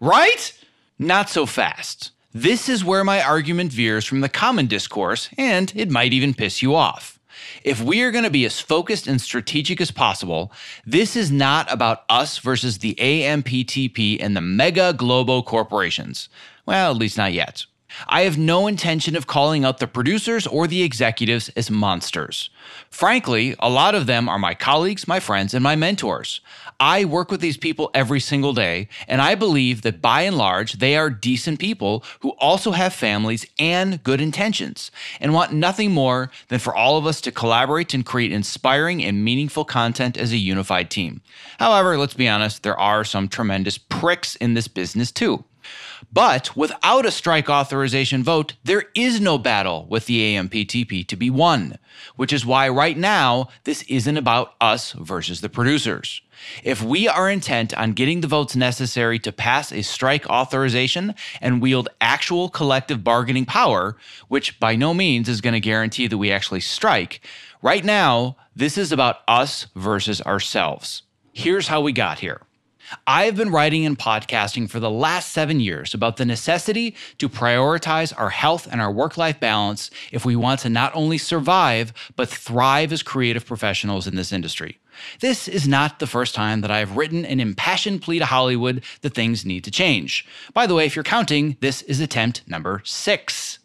Right? 0.00 0.58
Not 0.98 1.28
so 1.28 1.44
fast. 1.44 2.12
This 2.32 2.70
is 2.70 2.82
where 2.82 3.04
my 3.04 3.22
argument 3.22 3.70
veers 3.70 4.06
from 4.06 4.22
the 4.22 4.28
common 4.30 4.66
discourse, 4.66 5.28
and 5.36 5.70
it 5.76 5.90
might 5.90 6.14
even 6.14 6.32
piss 6.32 6.62
you 6.62 6.74
off. 6.74 7.18
If 7.64 7.82
we 7.82 8.02
are 8.02 8.10
going 8.10 8.24
to 8.24 8.30
be 8.30 8.44
as 8.44 8.60
focused 8.60 9.06
and 9.06 9.20
strategic 9.20 9.80
as 9.80 9.90
possible, 9.90 10.52
this 10.86 11.16
is 11.16 11.30
not 11.30 11.72
about 11.72 12.04
us 12.08 12.38
versus 12.38 12.78
the 12.78 12.94
AMPTP 12.94 14.18
and 14.20 14.36
the 14.36 14.40
mega 14.40 14.92
global 14.92 15.42
corporations. 15.42 16.28
Well, 16.66 16.90
at 16.90 16.96
least 16.96 17.16
not 17.16 17.32
yet. 17.32 17.66
I 18.08 18.22
have 18.22 18.38
no 18.38 18.66
intention 18.66 19.16
of 19.16 19.26
calling 19.26 19.64
out 19.64 19.78
the 19.78 19.86
producers 19.86 20.46
or 20.46 20.66
the 20.66 20.82
executives 20.82 21.48
as 21.50 21.70
monsters. 21.70 22.50
Frankly, 22.90 23.54
a 23.58 23.70
lot 23.70 23.94
of 23.94 24.06
them 24.06 24.28
are 24.28 24.38
my 24.38 24.54
colleagues, 24.54 25.08
my 25.08 25.20
friends, 25.20 25.54
and 25.54 25.62
my 25.62 25.76
mentors. 25.76 26.40
I 26.80 27.04
work 27.04 27.30
with 27.30 27.40
these 27.40 27.56
people 27.56 27.90
every 27.94 28.20
single 28.20 28.52
day, 28.52 28.88
and 29.06 29.20
I 29.20 29.34
believe 29.34 29.82
that 29.82 30.02
by 30.02 30.22
and 30.22 30.36
large, 30.36 30.74
they 30.74 30.96
are 30.96 31.10
decent 31.10 31.58
people 31.58 32.04
who 32.20 32.30
also 32.32 32.72
have 32.72 32.92
families 32.92 33.46
and 33.58 34.02
good 34.02 34.20
intentions 34.20 34.90
and 35.20 35.32
want 35.32 35.52
nothing 35.52 35.92
more 35.92 36.30
than 36.48 36.58
for 36.58 36.74
all 36.74 36.96
of 36.96 37.06
us 37.06 37.20
to 37.22 37.32
collaborate 37.32 37.94
and 37.94 38.04
create 38.04 38.32
inspiring 38.32 39.04
and 39.04 39.24
meaningful 39.24 39.64
content 39.64 40.16
as 40.16 40.32
a 40.32 40.36
unified 40.36 40.90
team. 40.90 41.20
However, 41.58 41.96
let's 41.96 42.14
be 42.14 42.28
honest, 42.28 42.62
there 42.62 42.78
are 42.78 43.04
some 43.04 43.28
tremendous 43.28 43.78
pricks 43.78 44.34
in 44.36 44.54
this 44.54 44.68
business 44.68 45.12
too. 45.12 45.44
But 46.12 46.56
without 46.56 47.06
a 47.06 47.10
strike 47.10 47.48
authorization 47.48 48.22
vote, 48.22 48.54
there 48.64 48.84
is 48.94 49.20
no 49.20 49.38
battle 49.38 49.86
with 49.88 50.06
the 50.06 50.34
AMPTP 50.34 51.06
to 51.06 51.16
be 51.16 51.30
won, 51.30 51.78
which 52.16 52.32
is 52.32 52.46
why 52.46 52.68
right 52.68 52.96
now 52.96 53.48
this 53.64 53.82
isn't 53.82 54.16
about 54.16 54.54
us 54.60 54.92
versus 54.92 55.40
the 55.40 55.48
producers. 55.48 56.22
If 56.64 56.82
we 56.82 57.08
are 57.08 57.30
intent 57.30 57.72
on 57.74 57.92
getting 57.92 58.20
the 58.20 58.28
votes 58.28 58.56
necessary 58.56 59.18
to 59.20 59.32
pass 59.32 59.72
a 59.72 59.82
strike 59.82 60.28
authorization 60.28 61.14
and 61.40 61.62
wield 61.62 61.88
actual 62.00 62.48
collective 62.48 63.04
bargaining 63.04 63.46
power, 63.46 63.96
which 64.28 64.58
by 64.58 64.74
no 64.74 64.92
means 64.92 65.28
is 65.28 65.40
going 65.40 65.54
to 65.54 65.60
guarantee 65.60 66.06
that 66.08 66.18
we 66.18 66.32
actually 66.32 66.60
strike, 66.60 67.20
right 67.62 67.84
now, 67.84 68.36
this 68.54 68.76
is 68.76 68.92
about 68.92 69.20
us 69.28 69.66
versus 69.74 70.20
ourselves. 70.22 71.02
Here's 71.32 71.68
how 71.68 71.80
we 71.80 71.92
got 71.92 72.18
here. 72.18 72.42
I 73.06 73.24
have 73.24 73.36
been 73.36 73.50
writing 73.50 73.86
and 73.86 73.98
podcasting 73.98 74.68
for 74.68 74.80
the 74.80 74.90
last 74.90 75.32
seven 75.32 75.60
years 75.60 75.94
about 75.94 76.16
the 76.16 76.24
necessity 76.24 76.94
to 77.18 77.28
prioritize 77.28 78.12
our 78.18 78.30
health 78.30 78.68
and 78.70 78.80
our 78.80 78.90
work 78.90 79.16
life 79.16 79.40
balance 79.40 79.90
if 80.10 80.24
we 80.24 80.36
want 80.36 80.60
to 80.60 80.68
not 80.68 80.94
only 80.94 81.18
survive, 81.18 81.92
but 82.16 82.28
thrive 82.28 82.92
as 82.92 83.02
creative 83.02 83.46
professionals 83.46 84.06
in 84.06 84.16
this 84.16 84.32
industry. 84.32 84.78
This 85.20 85.48
is 85.48 85.66
not 85.66 85.98
the 85.98 86.06
first 86.06 86.34
time 86.34 86.60
that 86.60 86.70
I 86.70 86.78
have 86.78 86.96
written 86.96 87.24
an 87.24 87.40
impassioned 87.40 88.02
plea 88.02 88.18
to 88.18 88.26
Hollywood 88.26 88.84
that 89.00 89.14
things 89.14 89.44
need 89.44 89.64
to 89.64 89.70
change. 89.70 90.26
By 90.52 90.66
the 90.66 90.74
way, 90.74 90.86
if 90.86 90.94
you're 90.94 91.02
counting, 91.02 91.56
this 91.60 91.82
is 91.82 92.00
attempt 92.00 92.42
number 92.46 92.82
six. 92.84 93.58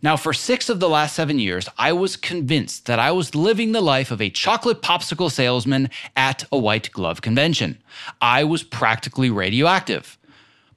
Now, 0.00 0.16
for 0.16 0.32
six 0.32 0.68
of 0.68 0.78
the 0.78 0.88
last 0.88 1.16
seven 1.16 1.40
years, 1.40 1.68
I 1.76 1.92
was 1.92 2.16
convinced 2.16 2.86
that 2.86 3.00
I 3.00 3.10
was 3.10 3.34
living 3.34 3.72
the 3.72 3.80
life 3.80 4.12
of 4.12 4.20
a 4.20 4.30
chocolate 4.30 4.80
popsicle 4.80 5.30
salesman 5.30 5.90
at 6.14 6.44
a 6.52 6.58
white 6.58 6.92
glove 6.92 7.20
convention. 7.20 7.82
I 8.20 8.44
was 8.44 8.62
practically 8.62 9.28
radioactive. 9.28 10.16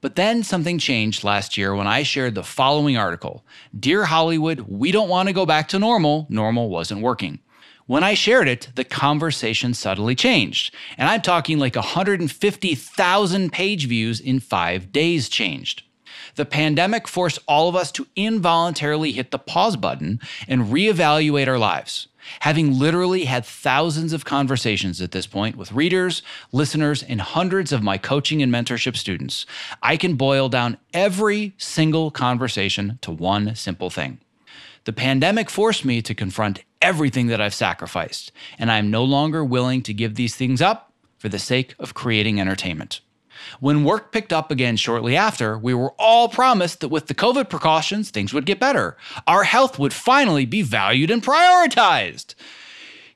But 0.00 0.16
then 0.16 0.42
something 0.42 0.80
changed 0.80 1.22
last 1.22 1.56
year 1.56 1.72
when 1.72 1.86
I 1.86 2.02
shared 2.02 2.34
the 2.34 2.42
following 2.42 2.96
article 2.96 3.44
Dear 3.78 4.06
Hollywood, 4.06 4.60
we 4.62 4.90
don't 4.90 5.08
want 5.08 5.28
to 5.28 5.32
go 5.32 5.46
back 5.46 5.68
to 5.68 5.78
normal. 5.78 6.26
Normal 6.28 6.68
wasn't 6.68 7.00
working. 7.00 7.38
When 7.86 8.02
I 8.02 8.14
shared 8.14 8.48
it, 8.48 8.70
the 8.74 8.84
conversation 8.84 9.72
subtly 9.72 10.16
changed. 10.16 10.74
And 10.98 11.08
I'm 11.08 11.22
talking 11.22 11.60
like 11.60 11.76
150,000 11.76 13.52
page 13.52 13.86
views 13.86 14.18
in 14.18 14.40
five 14.40 14.90
days 14.90 15.28
changed. 15.28 15.84
The 16.34 16.44
pandemic 16.44 17.06
forced 17.06 17.38
all 17.46 17.68
of 17.68 17.76
us 17.76 17.92
to 17.92 18.06
involuntarily 18.16 19.12
hit 19.12 19.30
the 19.30 19.38
pause 19.38 19.76
button 19.76 20.20
and 20.48 20.66
reevaluate 20.66 21.48
our 21.48 21.58
lives. 21.58 22.08
Having 22.40 22.78
literally 22.78 23.24
had 23.24 23.44
thousands 23.44 24.12
of 24.12 24.24
conversations 24.24 25.00
at 25.00 25.10
this 25.10 25.26
point 25.26 25.56
with 25.56 25.72
readers, 25.72 26.22
listeners, 26.52 27.02
and 27.02 27.20
hundreds 27.20 27.72
of 27.72 27.82
my 27.82 27.98
coaching 27.98 28.42
and 28.42 28.52
mentorship 28.52 28.96
students, 28.96 29.44
I 29.82 29.96
can 29.96 30.14
boil 30.14 30.48
down 30.48 30.78
every 30.94 31.54
single 31.58 32.10
conversation 32.10 32.98
to 33.02 33.10
one 33.10 33.54
simple 33.56 33.90
thing. 33.90 34.18
The 34.84 34.92
pandemic 34.92 35.50
forced 35.50 35.84
me 35.84 36.00
to 36.02 36.14
confront 36.14 36.62
everything 36.80 37.26
that 37.28 37.40
I've 37.40 37.54
sacrificed, 37.54 38.32
and 38.58 38.70
I 38.70 38.78
am 38.78 38.90
no 38.90 39.04
longer 39.04 39.44
willing 39.44 39.82
to 39.82 39.94
give 39.94 40.14
these 40.14 40.34
things 40.34 40.62
up 40.62 40.92
for 41.18 41.28
the 41.28 41.38
sake 41.38 41.74
of 41.78 41.94
creating 41.94 42.40
entertainment. 42.40 43.00
When 43.60 43.84
work 43.84 44.12
picked 44.12 44.32
up 44.32 44.50
again 44.50 44.76
shortly 44.76 45.16
after, 45.16 45.58
we 45.58 45.74
were 45.74 45.92
all 45.98 46.28
promised 46.28 46.80
that 46.80 46.88
with 46.88 47.06
the 47.06 47.14
COVID 47.14 47.48
precautions, 47.48 48.10
things 48.10 48.32
would 48.32 48.46
get 48.46 48.60
better. 48.60 48.96
Our 49.26 49.44
health 49.44 49.78
would 49.78 49.92
finally 49.92 50.46
be 50.46 50.62
valued 50.62 51.10
and 51.10 51.22
prioritized. 51.22 52.34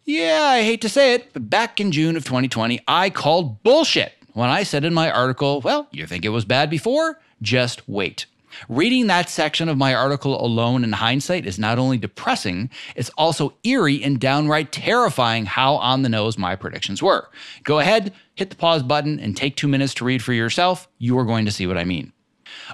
Yeah, 0.04 0.42
I 0.42 0.62
hate 0.62 0.80
to 0.82 0.88
say 0.88 1.14
it, 1.14 1.32
but 1.32 1.50
back 1.50 1.80
in 1.80 1.90
June 1.90 2.16
of 2.16 2.24
2020, 2.24 2.80
I 2.86 3.10
called 3.10 3.62
bullshit 3.62 4.12
when 4.36 4.50
I 4.50 4.64
said 4.64 4.84
in 4.84 4.92
my 4.92 5.10
article, 5.10 5.62
well, 5.62 5.88
you 5.90 6.06
think 6.06 6.24
it 6.24 6.28
was 6.28 6.44
bad 6.44 6.68
before? 6.68 7.18
Just 7.40 7.88
wait. 7.88 8.26
Reading 8.68 9.06
that 9.06 9.28
section 9.28 9.68
of 9.68 9.76
my 9.76 9.94
article 9.94 10.44
alone 10.44 10.84
in 10.84 10.92
hindsight 10.92 11.46
is 11.46 11.58
not 11.58 11.78
only 11.78 11.98
depressing, 11.98 12.70
it's 12.94 13.10
also 13.10 13.54
eerie 13.64 14.02
and 14.02 14.20
downright 14.20 14.72
terrifying 14.72 15.46
how 15.46 15.76
on 15.76 16.02
the 16.02 16.08
nose 16.08 16.38
my 16.38 16.56
predictions 16.56 17.02
were. 17.02 17.28
Go 17.64 17.78
ahead, 17.78 18.12
hit 18.34 18.50
the 18.50 18.56
pause 18.56 18.82
button, 18.82 19.20
and 19.20 19.36
take 19.36 19.56
two 19.56 19.68
minutes 19.68 19.94
to 19.94 20.04
read 20.04 20.22
for 20.22 20.32
yourself. 20.32 20.88
You 20.98 21.18
are 21.18 21.24
going 21.24 21.44
to 21.44 21.52
see 21.52 21.66
what 21.66 21.78
I 21.78 21.84
mean. 21.84 22.12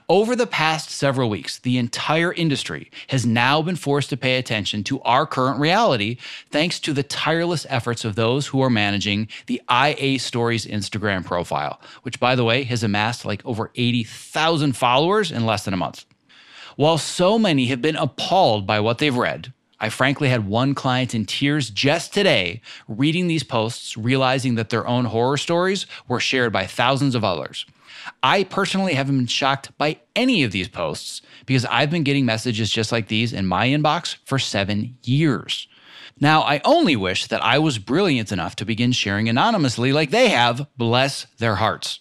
Over 0.08 0.34
the 0.36 0.46
past 0.46 0.90
several 0.90 1.30
weeks, 1.30 1.58
the 1.58 1.78
entire 1.78 2.32
industry 2.32 2.90
has 3.08 3.26
now 3.26 3.62
been 3.62 3.76
forced 3.76 4.10
to 4.10 4.16
pay 4.16 4.36
attention 4.36 4.84
to 4.84 5.00
our 5.02 5.26
current 5.26 5.60
reality 5.60 6.16
thanks 6.50 6.80
to 6.80 6.92
the 6.92 7.02
tireless 7.02 7.66
efforts 7.68 8.04
of 8.04 8.14
those 8.14 8.48
who 8.48 8.60
are 8.62 8.70
managing 8.70 9.28
the 9.46 9.62
IA 9.70 10.18
Stories 10.18 10.66
Instagram 10.66 11.24
profile, 11.24 11.80
which, 12.02 12.20
by 12.20 12.34
the 12.34 12.44
way, 12.44 12.64
has 12.64 12.82
amassed 12.82 13.24
like 13.24 13.44
over 13.44 13.70
80,000 13.74 14.76
followers 14.76 15.30
in 15.30 15.46
less 15.46 15.64
than 15.64 15.74
a 15.74 15.78
month. 15.78 16.04
While 16.76 16.98
so 16.98 17.38
many 17.38 17.66
have 17.66 17.82
been 17.82 17.96
appalled 17.96 18.66
by 18.66 18.80
what 18.80 18.98
they've 18.98 19.14
read, 19.14 19.52
I 19.82 19.88
frankly 19.88 20.28
had 20.28 20.46
one 20.46 20.74
client 20.74 21.12
in 21.12 21.26
tears 21.26 21.68
just 21.68 22.14
today 22.14 22.60
reading 22.86 23.26
these 23.26 23.42
posts, 23.42 23.96
realizing 23.96 24.54
that 24.54 24.70
their 24.70 24.86
own 24.86 25.06
horror 25.06 25.36
stories 25.36 25.86
were 26.06 26.20
shared 26.20 26.52
by 26.52 26.66
thousands 26.66 27.16
of 27.16 27.24
others. 27.24 27.66
I 28.22 28.44
personally 28.44 28.94
haven't 28.94 29.16
been 29.16 29.26
shocked 29.26 29.76
by 29.78 30.00
any 30.14 30.42
of 30.42 30.52
these 30.52 30.68
posts 30.68 31.22
because 31.46 31.64
I've 31.66 31.90
been 31.90 32.02
getting 32.02 32.24
messages 32.24 32.70
just 32.70 32.92
like 32.92 33.08
these 33.08 33.32
in 33.32 33.46
my 33.46 33.68
inbox 33.68 34.16
for 34.24 34.38
seven 34.38 34.96
years. 35.04 35.68
Now, 36.20 36.42
I 36.42 36.60
only 36.64 36.96
wish 36.96 37.26
that 37.26 37.42
I 37.42 37.58
was 37.58 37.78
brilliant 37.78 38.32
enough 38.32 38.56
to 38.56 38.64
begin 38.64 38.92
sharing 38.92 39.28
anonymously 39.28 39.92
like 39.92 40.10
they 40.10 40.28
have, 40.28 40.66
bless 40.76 41.26
their 41.38 41.56
hearts. 41.56 42.00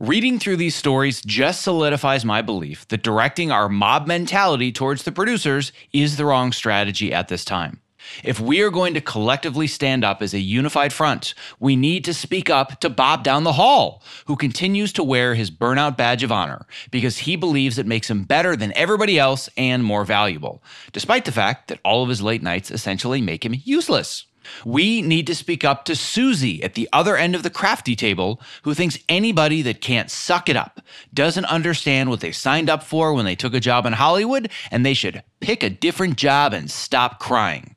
Reading 0.00 0.38
through 0.38 0.58
these 0.58 0.76
stories 0.76 1.20
just 1.22 1.62
solidifies 1.62 2.24
my 2.24 2.40
belief 2.40 2.86
that 2.86 3.02
directing 3.02 3.50
our 3.50 3.68
mob 3.68 4.06
mentality 4.06 4.70
towards 4.70 5.02
the 5.02 5.10
producers 5.10 5.72
is 5.92 6.16
the 6.16 6.24
wrong 6.24 6.52
strategy 6.52 7.12
at 7.12 7.26
this 7.26 7.44
time. 7.44 7.80
If 8.24 8.40
we 8.40 8.60
are 8.62 8.70
going 8.70 8.94
to 8.94 9.00
collectively 9.00 9.66
stand 9.66 10.04
up 10.04 10.22
as 10.22 10.34
a 10.34 10.38
unified 10.38 10.92
front, 10.92 11.34
we 11.58 11.76
need 11.76 12.04
to 12.04 12.14
speak 12.14 12.50
up 12.50 12.80
to 12.80 12.90
Bob 12.90 13.24
down 13.24 13.44
the 13.44 13.52
hall, 13.52 14.02
who 14.26 14.36
continues 14.36 14.92
to 14.94 15.04
wear 15.04 15.34
his 15.34 15.50
burnout 15.50 15.96
badge 15.96 16.22
of 16.22 16.32
honor 16.32 16.66
because 16.90 17.18
he 17.18 17.36
believes 17.36 17.78
it 17.78 17.86
makes 17.86 18.10
him 18.10 18.24
better 18.24 18.56
than 18.56 18.72
everybody 18.76 19.18
else 19.18 19.48
and 19.56 19.84
more 19.84 20.04
valuable, 20.04 20.62
despite 20.92 21.24
the 21.24 21.32
fact 21.32 21.68
that 21.68 21.80
all 21.84 22.02
of 22.02 22.08
his 22.08 22.22
late 22.22 22.42
nights 22.42 22.70
essentially 22.70 23.20
make 23.20 23.44
him 23.44 23.54
useless. 23.64 24.26
We 24.64 25.02
need 25.02 25.26
to 25.26 25.34
speak 25.34 25.64
up 25.64 25.84
to 25.84 25.96
Susie 25.96 26.62
at 26.62 26.74
the 26.74 26.88
other 26.92 27.16
end 27.16 27.34
of 27.34 27.42
the 27.42 27.50
crafty 27.50 27.94
table 27.94 28.40
who 28.62 28.74
thinks 28.74 28.98
anybody 29.08 29.62
that 29.62 29.80
can't 29.80 30.10
suck 30.10 30.48
it 30.48 30.56
up 30.56 30.80
doesn't 31.12 31.44
understand 31.46 32.10
what 32.10 32.20
they 32.20 32.32
signed 32.32 32.70
up 32.70 32.82
for 32.82 33.12
when 33.12 33.24
they 33.24 33.36
took 33.36 33.54
a 33.54 33.60
job 33.60 33.86
in 33.86 33.92
Hollywood 33.92 34.50
and 34.70 34.84
they 34.84 34.94
should 34.94 35.22
pick 35.40 35.62
a 35.62 35.70
different 35.70 36.16
job 36.16 36.52
and 36.52 36.70
stop 36.70 37.18
crying. 37.18 37.74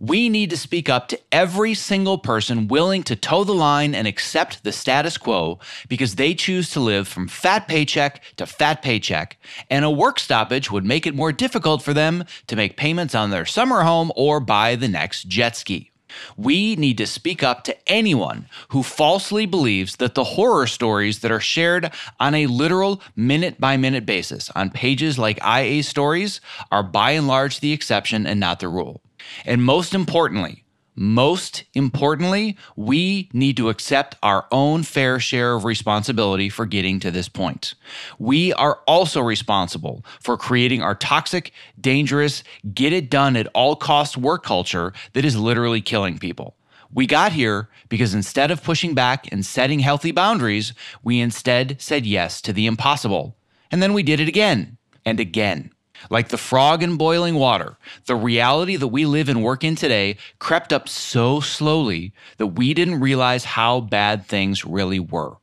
We 0.00 0.28
need 0.28 0.50
to 0.50 0.56
speak 0.56 0.88
up 0.88 1.08
to 1.08 1.20
every 1.30 1.74
single 1.74 2.18
person 2.18 2.68
willing 2.68 3.02
to 3.04 3.16
toe 3.16 3.44
the 3.44 3.54
line 3.54 3.94
and 3.94 4.06
accept 4.06 4.64
the 4.64 4.72
status 4.72 5.16
quo 5.16 5.58
because 5.88 6.16
they 6.16 6.34
choose 6.34 6.70
to 6.70 6.80
live 6.80 7.08
from 7.08 7.28
fat 7.28 7.68
paycheck 7.68 8.22
to 8.36 8.46
fat 8.46 8.82
paycheck, 8.82 9.36
and 9.70 9.84
a 9.84 9.90
work 9.90 10.18
stoppage 10.18 10.70
would 10.70 10.84
make 10.84 11.06
it 11.06 11.14
more 11.14 11.32
difficult 11.32 11.82
for 11.82 11.94
them 11.94 12.24
to 12.46 12.56
make 12.56 12.76
payments 12.76 13.14
on 13.14 13.30
their 13.30 13.46
summer 13.46 13.82
home 13.82 14.12
or 14.16 14.40
buy 14.40 14.74
the 14.76 14.88
next 14.88 15.28
jet 15.28 15.56
ski. 15.56 15.90
We 16.36 16.76
need 16.76 16.98
to 16.98 17.06
speak 17.06 17.42
up 17.42 17.64
to 17.64 17.76
anyone 17.88 18.46
who 18.68 18.82
falsely 18.82 19.46
believes 19.46 19.96
that 19.96 20.14
the 20.14 20.24
horror 20.24 20.66
stories 20.66 21.20
that 21.20 21.32
are 21.32 21.40
shared 21.40 21.90
on 22.20 22.34
a 22.34 22.46
literal 22.46 23.00
minute 23.16 23.60
by 23.60 23.76
minute 23.76 24.06
basis 24.06 24.50
on 24.50 24.70
pages 24.70 25.18
like 25.18 25.44
IA 25.44 25.82
stories 25.82 26.40
are 26.70 26.82
by 26.82 27.12
and 27.12 27.26
large 27.26 27.60
the 27.60 27.72
exception 27.72 28.26
and 28.26 28.38
not 28.38 28.60
the 28.60 28.68
rule. 28.68 29.02
And 29.44 29.64
most 29.64 29.94
importantly, 29.94 30.64
most 30.96 31.64
importantly, 31.74 32.56
we 32.76 33.28
need 33.32 33.56
to 33.56 33.68
accept 33.68 34.16
our 34.22 34.46
own 34.52 34.84
fair 34.84 35.18
share 35.18 35.54
of 35.54 35.64
responsibility 35.64 36.48
for 36.48 36.66
getting 36.66 37.00
to 37.00 37.10
this 37.10 37.28
point. 37.28 37.74
We 38.18 38.52
are 38.52 38.80
also 38.86 39.20
responsible 39.20 40.04
for 40.20 40.36
creating 40.36 40.82
our 40.82 40.94
toxic, 40.94 41.52
dangerous, 41.80 42.44
get 42.72 42.92
it 42.92 43.10
done 43.10 43.36
at 43.36 43.48
all 43.54 43.74
costs 43.74 44.16
work 44.16 44.44
culture 44.44 44.92
that 45.14 45.24
is 45.24 45.36
literally 45.36 45.80
killing 45.80 46.18
people. 46.18 46.54
We 46.92 47.08
got 47.08 47.32
here 47.32 47.68
because 47.88 48.14
instead 48.14 48.52
of 48.52 48.62
pushing 48.62 48.94
back 48.94 49.30
and 49.32 49.44
setting 49.44 49.80
healthy 49.80 50.12
boundaries, 50.12 50.74
we 51.02 51.20
instead 51.20 51.80
said 51.80 52.06
yes 52.06 52.40
to 52.42 52.52
the 52.52 52.66
impossible. 52.66 53.36
And 53.72 53.82
then 53.82 53.94
we 53.94 54.04
did 54.04 54.20
it 54.20 54.28
again 54.28 54.78
and 55.04 55.18
again. 55.18 55.73
Like 56.10 56.28
the 56.28 56.38
frog 56.38 56.82
in 56.82 56.96
boiling 56.96 57.36
water, 57.36 57.76
the 58.06 58.16
reality 58.16 58.76
that 58.76 58.88
we 58.88 59.06
live 59.06 59.28
and 59.28 59.42
work 59.42 59.64
in 59.64 59.76
today 59.76 60.16
crept 60.38 60.72
up 60.72 60.88
so 60.88 61.40
slowly 61.40 62.12
that 62.38 62.48
we 62.48 62.74
didn't 62.74 63.00
realize 63.00 63.44
how 63.44 63.80
bad 63.80 64.26
things 64.26 64.64
really 64.64 65.00
were. 65.00 65.36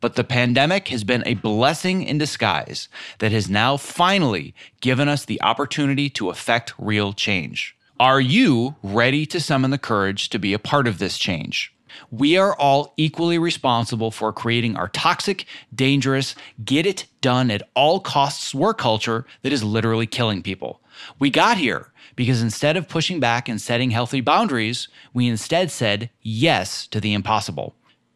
But 0.00 0.14
the 0.14 0.24
pandemic 0.24 0.88
has 0.88 1.04
been 1.04 1.22
a 1.26 1.34
blessing 1.34 2.02
in 2.02 2.18
disguise 2.18 2.88
that 3.18 3.32
has 3.32 3.48
now 3.48 3.76
finally 3.76 4.54
given 4.80 5.08
us 5.08 5.24
the 5.24 5.40
opportunity 5.42 6.10
to 6.10 6.30
effect 6.30 6.74
real 6.78 7.12
change. 7.12 7.76
Are 7.98 8.20
you 8.20 8.76
ready 8.82 9.24
to 9.26 9.40
summon 9.40 9.70
the 9.70 9.78
courage 9.78 10.28
to 10.30 10.38
be 10.38 10.52
a 10.52 10.58
part 10.58 10.86
of 10.86 10.98
this 10.98 11.16
change? 11.16 11.72
We 12.10 12.36
are 12.36 12.54
all 12.56 12.94
equally 12.96 13.38
responsible 13.38 14.10
for 14.10 14.32
creating 14.32 14.76
our 14.76 14.88
toxic, 14.88 15.46
dangerous, 15.74 16.34
get 16.64 16.86
it 16.86 17.06
done 17.20 17.50
at 17.50 17.68
all 17.74 18.00
costs 18.00 18.54
work 18.54 18.78
culture 18.78 19.26
that 19.42 19.52
is 19.52 19.64
literally 19.64 20.06
killing 20.06 20.42
people. 20.42 20.80
We 21.18 21.30
got 21.30 21.58
here 21.58 21.92
because 22.14 22.42
instead 22.42 22.76
of 22.76 22.88
pushing 22.88 23.20
back 23.20 23.48
and 23.48 23.60
setting 23.60 23.90
healthy 23.90 24.20
boundaries, 24.20 24.88
we 25.12 25.26
instead 25.26 25.70
said 25.70 26.10
yes 26.22 26.86
to 26.88 27.00
the 27.00 27.12
impossible. 27.12 27.74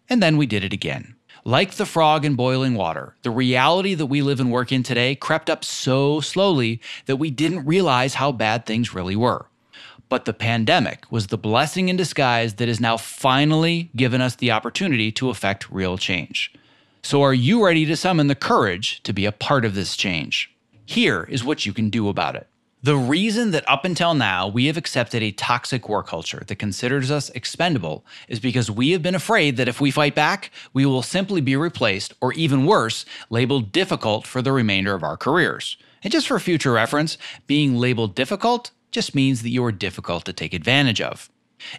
And 0.08 0.22
then 0.22 0.36
we 0.36 0.46
did 0.46 0.64
it 0.64 0.72
again. 0.72 1.16
Like 1.44 1.72
the 1.72 1.86
frog 1.86 2.24
in 2.24 2.34
boiling 2.34 2.74
water, 2.74 3.16
the 3.22 3.30
reality 3.30 3.94
that 3.94 4.06
we 4.06 4.20
live 4.20 4.40
and 4.40 4.52
work 4.52 4.72
in 4.72 4.82
today 4.82 5.14
crept 5.14 5.48
up 5.48 5.64
so 5.64 6.20
slowly 6.20 6.80
that 7.06 7.16
we 7.16 7.30
didn't 7.30 7.64
realize 7.64 8.14
how 8.14 8.30
bad 8.32 8.66
things 8.66 8.94
really 8.94 9.16
were. 9.16 9.46
But 10.10 10.24
the 10.24 10.34
pandemic 10.34 11.10
was 11.10 11.28
the 11.28 11.38
blessing 11.38 11.88
in 11.88 11.96
disguise 11.96 12.54
that 12.54 12.66
has 12.66 12.80
now 12.80 12.96
finally 12.96 13.90
given 13.94 14.20
us 14.20 14.34
the 14.34 14.50
opportunity 14.50 15.12
to 15.12 15.30
effect 15.30 15.70
real 15.70 15.96
change. 15.96 16.52
So, 17.00 17.22
are 17.22 17.32
you 17.32 17.64
ready 17.64 17.86
to 17.86 17.96
summon 17.96 18.26
the 18.26 18.34
courage 18.34 19.02
to 19.04 19.12
be 19.12 19.24
a 19.24 19.32
part 19.32 19.64
of 19.64 19.76
this 19.76 19.96
change? 19.96 20.52
Here 20.84 21.22
is 21.30 21.44
what 21.44 21.64
you 21.64 21.72
can 21.72 21.90
do 21.90 22.08
about 22.08 22.34
it. 22.34 22.48
The 22.82 22.96
reason 22.96 23.52
that 23.52 23.68
up 23.68 23.84
until 23.84 24.14
now 24.14 24.48
we 24.48 24.66
have 24.66 24.76
accepted 24.76 25.22
a 25.22 25.30
toxic 25.30 25.88
work 25.88 26.08
culture 26.08 26.42
that 26.44 26.56
considers 26.56 27.12
us 27.12 27.30
expendable 27.30 28.04
is 28.26 28.40
because 28.40 28.68
we 28.68 28.90
have 28.90 29.02
been 29.02 29.14
afraid 29.14 29.56
that 29.58 29.68
if 29.68 29.80
we 29.80 29.92
fight 29.92 30.16
back, 30.16 30.50
we 30.72 30.84
will 30.84 31.02
simply 31.02 31.40
be 31.40 31.54
replaced, 31.54 32.14
or 32.20 32.32
even 32.32 32.66
worse, 32.66 33.04
labeled 33.28 33.70
difficult 33.70 34.26
for 34.26 34.42
the 34.42 34.50
remainder 34.50 34.92
of 34.92 35.04
our 35.04 35.16
careers. 35.16 35.76
And 36.02 36.12
just 36.12 36.26
for 36.26 36.40
future 36.40 36.72
reference, 36.72 37.16
being 37.46 37.76
labeled 37.76 38.16
difficult 38.16 38.72
just 38.90 39.14
means 39.14 39.42
that 39.42 39.50
you 39.50 39.64
are 39.64 39.72
difficult 39.72 40.24
to 40.24 40.32
take 40.32 40.54
advantage 40.54 41.00
of. 41.00 41.30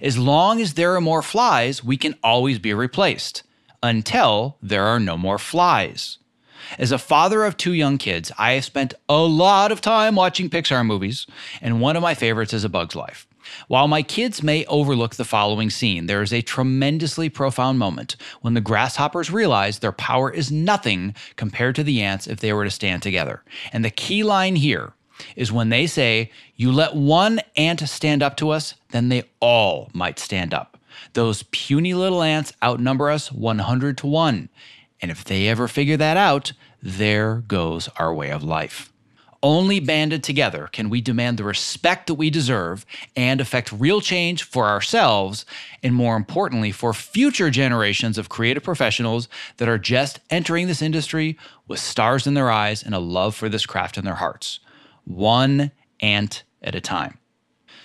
As 0.01 0.17
long 0.17 0.61
as 0.61 0.75
there 0.75 0.95
are 0.95 1.01
more 1.01 1.21
flies, 1.21 1.83
we 1.83 1.97
can 1.97 2.15
always 2.23 2.59
be 2.59 2.73
replaced 2.73 3.43
until 3.83 4.57
there 4.61 4.85
are 4.85 4.99
no 4.99 5.17
more 5.17 5.39
flies. 5.39 6.17
As 6.77 6.91
a 6.91 6.97
father 6.97 7.43
of 7.43 7.57
two 7.57 7.73
young 7.73 7.97
kids, 7.97 8.31
I 8.37 8.53
have 8.53 8.65
spent 8.65 8.93
a 9.09 9.19
lot 9.19 9.71
of 9.71 9.81
time 9.81 10.15
watching 10.15 10.49
Pixar 10.49 10.85
movies, 10.85 11.25
and 11.61 11.81
one 11.81 11.95
of 11.95 12.03
my 12.03 12.13
favorites 12.13 12.53
is 12.53 12.63
A 12.63 12.69
Bug's 12.69 12.95
Life. 12.95 13.27
While 13.67 13.87
my 13.87 14.03
kids 14.03 14.43
may 14.43 14.65
overlook 14.65 15.15
the 15.15 15.25
following 15.25 15.69
scene, 15.71 16.05
there 16.05 16.21
is 16.21 16.31
a 16.31 16.41
tremendously 16.41 17.27
profound 17.27 17.79
moment 17.79 18.15
when 18.41 18.53
the 18.53 18.61
grasshoppers 18.61 19.31
realize 19.31 19.79
their 19.79 19.91
power 19.91 20.31
is 20.31 20.51
nothing 20.51 21.15
compared 21.35 21.75
to 21.75 21.83
the 21.83 22.01
ants 22.01 22.27
if 22.27 22.39
they 22.39 22.53
were 22.53 22.63
to 22.63 22.69
stand 22.69 23.01
together. 23.01 23.43
And 23.73 23.83
the 23.83 23.89
key 23.89 24.23
line 24.23 24.55
here 24.55 24.93
is 25.35 25.51
when 25.51 25.69
they 25.69 25.87
say, 25.87 26.31
You 26.55 26.71
let 26.71 26.95
one 26.95 27.41
ant 27.55 27.87
stand 27.87 28.23
up 28.23 28.37
to 28.37 28.49
us, 28.49 28.75
then 28.91 29.09
they 29.09 29.23
all 29.39 29.89
might 29.93 30.19
stand 30.19 30.53
up. 30.53 30.77
Those 31.13 31.43
puny 31.51 31.93
little 31.93 32.21
ants 32.23 32.53
outnumber 32.63 33.09
us 33.09 33.31
100 33.31 33.97
to 33.99 34.07
1. 34.07 34.49
And 35.01 35.11
if 35.11 35.23
they 35.23 35.47
ever 35.47 35.67
figure 35.67 35.97
that 35.97 36.17
out, 36.17 36.53
there 36.81 37.43
goes 37.47 37.89
our 37.97 38.13
way 38.13 38.31
of 38.31 38.43
life. 38.43 38.91
Only 39.43 39.79
banded 39.79 40.23
together 40.23 40.69
can 40.71 40.89
we 40.89 41.01
demand 41.01 41.39
the 41.39 41.43
respect 41.43 42.05
that 42.05 42.13
we 42.13 42.29
deserve 42.29 42.85
and 43.15 43.41
effect 43.41 43.71
real 43.71 43.99
change 43.99 44.43
for 44.43 44.67
ourselves, 44.67 45.47
and 45.81 45.95
more 45.95 46.15
importantly, 46.15 46.71
for 46.71 46.93
future 46.93 47.49
generations 47.49 48.19
of 48.19 48.29
creative 48.29 48.61
professionals 48.61 49.27
that 49.57 49.67
are 49.67 49.79
just 49.79 50.19
entering 50.29 50.67
this 50.67 50.83
industry 50.83 51.39
with 51.67 51.79
stars 51.79 52.27
in 52.27 52.35
their 52.35 52.51
eyes 52.51 52.83
and 52.83 52.93
a 52.93 52.99
love 52.99 53.33
for 53.33 53.49
this 53.49 53.65
craft 53.65 53.97
in 53.97 54.05
their 54.05 54.15
hearts. 54.15 54.59
One 55.15 55.71
ant 55.99 56.43
at 56.61 56.75
a 56.75 56.81
time. 56.81 57.17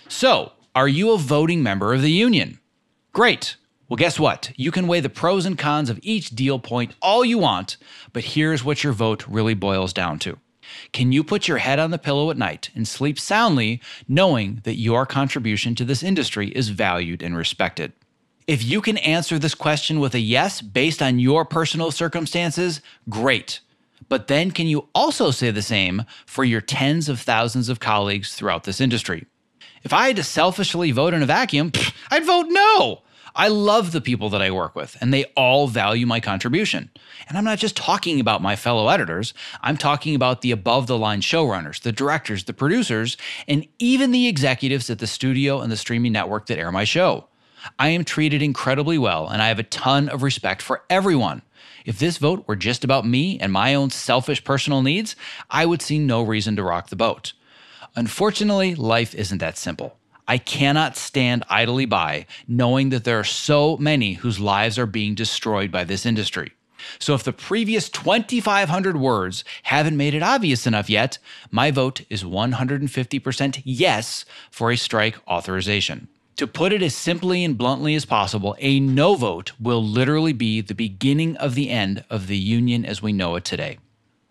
So, 0.08 0.52
are 0.74 0.88
you 0.88 1.12
a 1.12 1.18
voting 1.18 1.62
member 1.62 1.92
of 1.92 2.02
the 2.02 2.10
union? 2.10 2.60
Great. 3.12 3.56
Well, 3.88 3.96
guess 3.96 4.18
what? 4.18 4.52
You 4.56 4.70
can 4.70 4.86
weigh 4.86 5.00
the 5.00 5.08
pros 5.08 5.46
and 5.46 5.58
cons 5.58 5.90
of 5.90 6.00
each 6.02 6.30
deal 6.30 6.58
point 6.58 6.94
all 7.00 7.24
you 7.24 7.38
want, 7.38 7.76
but 8.12 8.24
here's 8.24 8.64
what 8.64 8.84
your 8.84 8.92
vote 8.92 9.26
really 9.26 9.54
boils 9.54 9.92
down 9.92 10.18
to. 10.20 10.38
Can 10.92 11.12
you 11.12 11.22
put 11.22 11.48
your 11.48 11.58
head 11.58 11.78
on 11.78 11.92
the 11.92 11.98
pillow 11.98 12.30
at 12.30 12.36
night 12.36 12.70
and 12.74 12.86
sleep 12.86 13.18
soundly 13.18 13.80
knowing 14.08 14.60
that 14.64 14.78
your 14.78 15.06
contribution 15.06 15.74
to 15.76 15.84
this 15.84 16.02
industry 16.02 16.48
is 16.48 16.70
valued 16.70 17.22
and 17.22 17.36
respected? 17.36 17.92
If 18.46 18.64
you 18.64 18.80
can 18.80 18.98
answer 18.98 19.38
this 19.38 19.54
question 19.54 19.98
with 19.98 20.14
a 20.14 20.20
yes 20.20 20.60
based 20.60 21.02
on 21.02 21.18
your 21.18 21.44
personal 21.44 21.90
circumstances, 21.90 22.80
great. 23.08 23.60
But 24.08 24.28
then 24.28 24.50
can 24.50 24.66
you 24.66 24.88
also 24.94 25.30
say 25.30 25.50
the 25.50 25.62
same 25.62 26.04
for 26.26 26.44
your 26.44 26.60
tens 26.60 27.08
of 27.08 27.20
thousands 27.20 27.68
of 27.68 27.80
colleagues 27.80 28.34
throughout 28.34 28.64
this 28.64 28.80
industry? 28.80 29.26
If 29.82 29.92
I 29.92 30.08
had 30.08 30.16
to 30.16 30.22
selfishly 30.22 30.90
vote 30.90 31.14
in 31.14 31.22
a 31.22 31.26
vacuum, 31.26 31.72
I'd 32.10 32.24
vote 32.24 32.46
no. 32.48 33.02
I 33.36 33.48
love 33.48 33.92
the 33.92 34.00
people 34.00 34.30
that 34.30 34.40
I 34.40 34.50
work 34.50 34.74
with, 34.74 34.96
and 35.00 35.12
they 35.12 35.24
all 35.36 35.68
value 35.68 36.06
my 36.06 36.20
contribution. 36.20 36.90
And 37.28 37.36
I'm 37.36 37.44
not 37.44 37.58
just 37.58 37.76
talking 37.76 38.18
about 38.18 38.40
my 38.40 38.56
fellow 38.56 38.88
editors, 38.88 39.34
I'm 39.60 39.76
talking 39.76 40.14
about 40.14 40.40
the 40.40 40.52
above 40.52 40.86
the 40.86 40.96
line 40.96 41.20
showrunners, 41.20 41.82
the 41.82 41.92
directors, 41.92 42.44
the 42.44 42.54
producers, 42.54 43.18
and 43.46 43.66
even 43.78 44.10
the 44.10 44.26
executives 44.26 44.88
at 44.88 45.00
the 45.00 45.06
studio 45.06 45.60
and 45.60 45.70
the 45.70 45.76
streaming 45.76 46.12
network 46.12 46.46
that 46.46 46.58
air 46.58 46.72
my 46.72 46.84
show. 46.84 47.28
I 47.78 47.88
am 47.88 48.04
treated 48.04 48.42
incredibly 48.42 48.98
well, 48.98 49.28
and 49.28 49.42
I 49.42 49.48
have 49.48 49.58
a 49.58 49.64
ton 49.64 50.08
of 50.08 50.22
respect 50.22 50.62
for 50.62 50.82
everyone. 50.90 51.42
If 51.84 51.98
this 51.98 52.18
vote 52.18 52.44
were 52.46 52.56
just 52.56 52.84
about 52.84 53.06
me 53.06 53.38
and 53.38 53.52
my 53.52 53.74
own 53.74 53.90
selfish 53.90 54.42
personal 54.44 54.82
needs, 54.82 55.14
I 55.50 55.66
would 55.66 55.80
see 55.80 55.98
no 55.98 56.22
reason 56.22 56.56
to 56.56 56.62
rock 56.62 56.88
the 56.88 56.96
boat. 56.96 57.32
Unfortunately, 57.94 58.74
life 58.74 59.14
isn't 59.14 59.38
that 59.38 59.56
simple. 59.56 59.96
I 60.28 60.38
cannot 60.38 60.96
stand 60.96 61.44
idly 61.48 61.86
by 61.86 62.26
knowing 62.48 62.90
that 62.90 63.04
there 63.04 63.20
are 63.20 63.24
so 63.24 63.76
many 63.76 64.14
whose 64.14 64.40
lives 64.40 64.78
are 64.78 64.86
being 64.86 65.14
destroyed 65.14 65.70
by 65.70 65.84
this 65.84 66.04
industry. 66.04 66.52
So, 66.98 67.14
if 67.14 67.22
the 67.22 67.32
previous 67.32 67.88
2,500 67.88 68.96
words 68.96 69.44
haven't 69.64 69.96
made 69.96 70.14
it 70.14 70.22
obvious 70.22 70.66
enough 70.66 70.90
yet, 70.90 71.18
my 71.50 71.70
vote 71.70 72.02
is 72.10 72.22
150% 72.22 73.62
yes 73.64 74.24
for 74.50 74.70
a 74.70 74.76
strike 74.76 75.16
authorization. 75.28 76.08
To 76.36 76.46
put 76.46 76.74
it 76.74 76.82
as 76.82 76.94
simply 76.94 77.44
and 77.44 77.56
bluntly 77.56 77.94
as 77.94 78.04
possible, 78.04 78.56
a 78.58 78.78
no 78.78 79.14
vote 79.14 79.52
will 79.58 79.82
literally 79.82 80.34
be 80.34 80.60
the 80.60 80.74
beginning 80.74 81.34
of 81.38 81.54
the 81.54 81.70
end 81.70 82.04
of 82.10 82.26
the 82.26 82.36
union 82.36 82.84
as 82.84 83.00
we 83.00 83.14
know 83.14 83.36
it 83.36 83.44
today. 83.46 83.78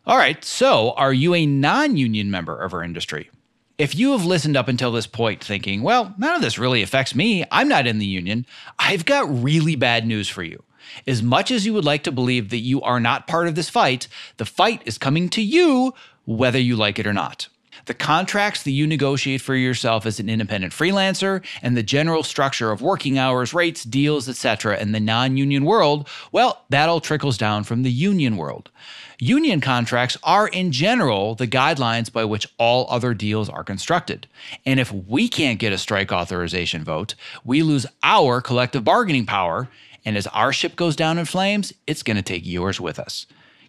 All 0.05 0.17
right, 0.17 0.45
so 0.45 0.91
are 0.91 1.13
you 1.13 1.33
a 1.33 1.47
non 1.47 1.97
union 1.97 2.29
member 2.29 2.61
of 2.61 2.75
our 2.75 2.83
industry? 2.83 3.31
If 3.79 3.95
you 3.95 4.11
have 4.11 4.23
listened 4.23 4.55
up 4.55 4.67
until 4.67 4.91
this 4.91 5.07
point 5.07 5.43
thinking, 5.43 5.81
well, 5.81 6.13
none 6.19 6.35
of 6.35 6.43
this 6.43 6.59
really 6.59 6.83
affects 6.83 7.15
me, 7.15 7.43
I'm 7.51 7.67
not 7.67 7.87
in 7.87 7.97
the 7.97 8.05
union, 8.05 8.45
I've 8.77 9.05
got 9.05 9.43
really 9.43 9.75
bad 9.75 10.05
news 10.05 10.29
for 10.29 10.43
you. 10.43 10.63
As 11.07 11.23
much 11.23 11.49
as 11.49 11.65
you 11.65 11.73
would 11.73 11.85
like 11.85 12.03
to 12.03 12.11
believe 12.11 12.51
that 12.51 12.59
you 12.59 12.83
are 12.83 12.99
not 12.99 13.25
part 13.25 13.47
of 13.47 13.55
this 13.55 13.69
fight, 13.69 14.07
the 14.37 14.45
fight 14.45 14.83
is 14.85 14.99
coming 14.99 15.27
to 15.29 15.41
you 15.41 15.95
whether 16.25 16.59
you 16.59 16.75
like 16.75 16.99
it 16.99 17.07
or 17.07 17.13
not. 17.13 17.47
The 17.85 17.93
contracts 17.93 18.63
that 18.63 18.71
you 18.71 18.87
negotiate 18.87 19.41
for 19.41 19.55
yourself 19.55 20.05
as 20.05 20.19
an 20.19 20.29
independent 20.29 20.73
freelancer 20.73 21.43
and 21.61 21.75
the 21.75 21.83
general 21.83 22.23
structure 22.23 22.71
of 22.71 22.81
working 22.81 23.17
hours, 23.17 23.53
rates, 23.53 23.83
deals, 23.83 24.29
etc. 24.29 24.77
in 24.79 24.91
the 24.91 24.99
non-union 24.99 25.65
world, 25.65 26.07
well, 26.31 26.63
that 26.69 26.89
all 26.89 27.01
trickles 27.01 27.37
down 27.37 27.63
from 27.63 27.83
the 27.83 27.91
union 27.91 28.37
world. 28.37 28.69
Union 29.19 29.61
contracts 29.61 30.17
are, 30.23 30.47
in 30.47 30.71
general, 30.71 31.35
the 31.35 31.47
guidelines 31.47 32.11
by 32.11 32.25
which 32.25 32.47
all 32.57 32.85
other 32.89 33.13
deals 33.13 33.49
are 33.49 33.63
constructed. 33.63 34.27
And 34.65 34.79
if 34.79 34.91
we 34.91 35.29
can't 35.29 35.59
get 35.59 35.71
a 35.71 35.77
strike 35.77 36.11
authorization 36.11 36.83
vote, 36.83 37.15
we 37.43 37.63
lose 37.63 37.85
our 38.03 38.41
collective 38.41 38.83
bargaining 38.83 39.25
power. 39.25 39.69
And 40.03 40.17
as 40.17 40.27
our 40.27 40.51
ship 40.51 40.75
goes 40.75 40.95
down 40.95 41.17
in 41.17 41.25
flames, 41.25 41.73
it's 41.87 42.03
going 42.03 42.17
to 42.17 42.23
take 42.23 42.45
yours 42.45 42.79
with 42.81 42.99
us. 42.99 43.25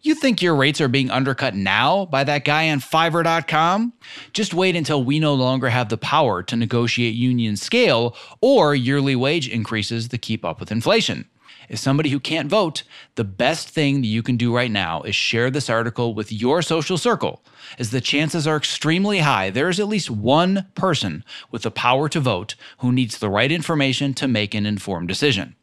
You 0.06 0.14
think 0.14 0.40
your 0.40 0.54
rates 0.54 0.80
are 0.80 0.86
being 0.86 1.10
undercut 1.10 1.56
now 1.56 2.04
by 2.04 2.22
that 2.22 2.44
guy 2.44 2.70
on 2.70 2.78
Fiverr.com? 2.78 3.92
Just 4.32 4.54
wait 4.54 4.76
until 4.76 5.02
we 5.02 5.18
no 5.18 5.34
longer 5.34 5.68
have 5.68 5.88
the 5.88 5.96
power 5.96 6.44
to 6.44 6.54
negotiate 6.54 7.16
union 7.16 7.56
scale 7.56 8.14
or 8.40 8.72
yearly 8.72 9.16
wage 9.16 9.48
increases 9.48 10.06
to 10.06 10.16
keep 10.16 10.44
up 10.44 10.60
with 10.60 10.70
inflation. 10.70 11.28
As 11.68 11.80
somebody 11.80 12.10
who 12.10 12.20
can't 12.20 12.48
vote, 12.48 12.84
the 13.16 13.24
best 13.24 13.68
thing 13.68 14.00
that 14.00 14.06
you 14.06 14.22
can 14.22 14.36
do 14.36 14.54
right 14.54 14.70
now 14.70 15.02
is 15.02 15.16
share 15.16 15.50
this 15.50 15.68
article 15.68 16.14
with 16.14 16.30
your 16.30 16.62
social 16.62 16.96
circle, 16.96 17.42
as 17.76 17.90
the 17.90 18.00
chances 18.00 18.46
are 18.46 18.56
extremely 18.56 19.18
high 19.18 19.50
there 19.50 19.68
is 19.68 19.80
at 19.80 19.88
least 19.88 20.08
one 20.08 20.68
person 20.76 21.24
with 21.50 21.62
the 21.62 21.70
power 21.72 22.08
to 22.10 22.20
vote 22.20 22.54
who 22.78 22.92
needs 22.92 23.18
the 23.18 23.28
right 23.28 23.50
information 23.50 24.14
to 24.14 24.28
make 24.28 24.54
an 24.54 24.66
informed 24.66 25.08
decision. 25.08 25.56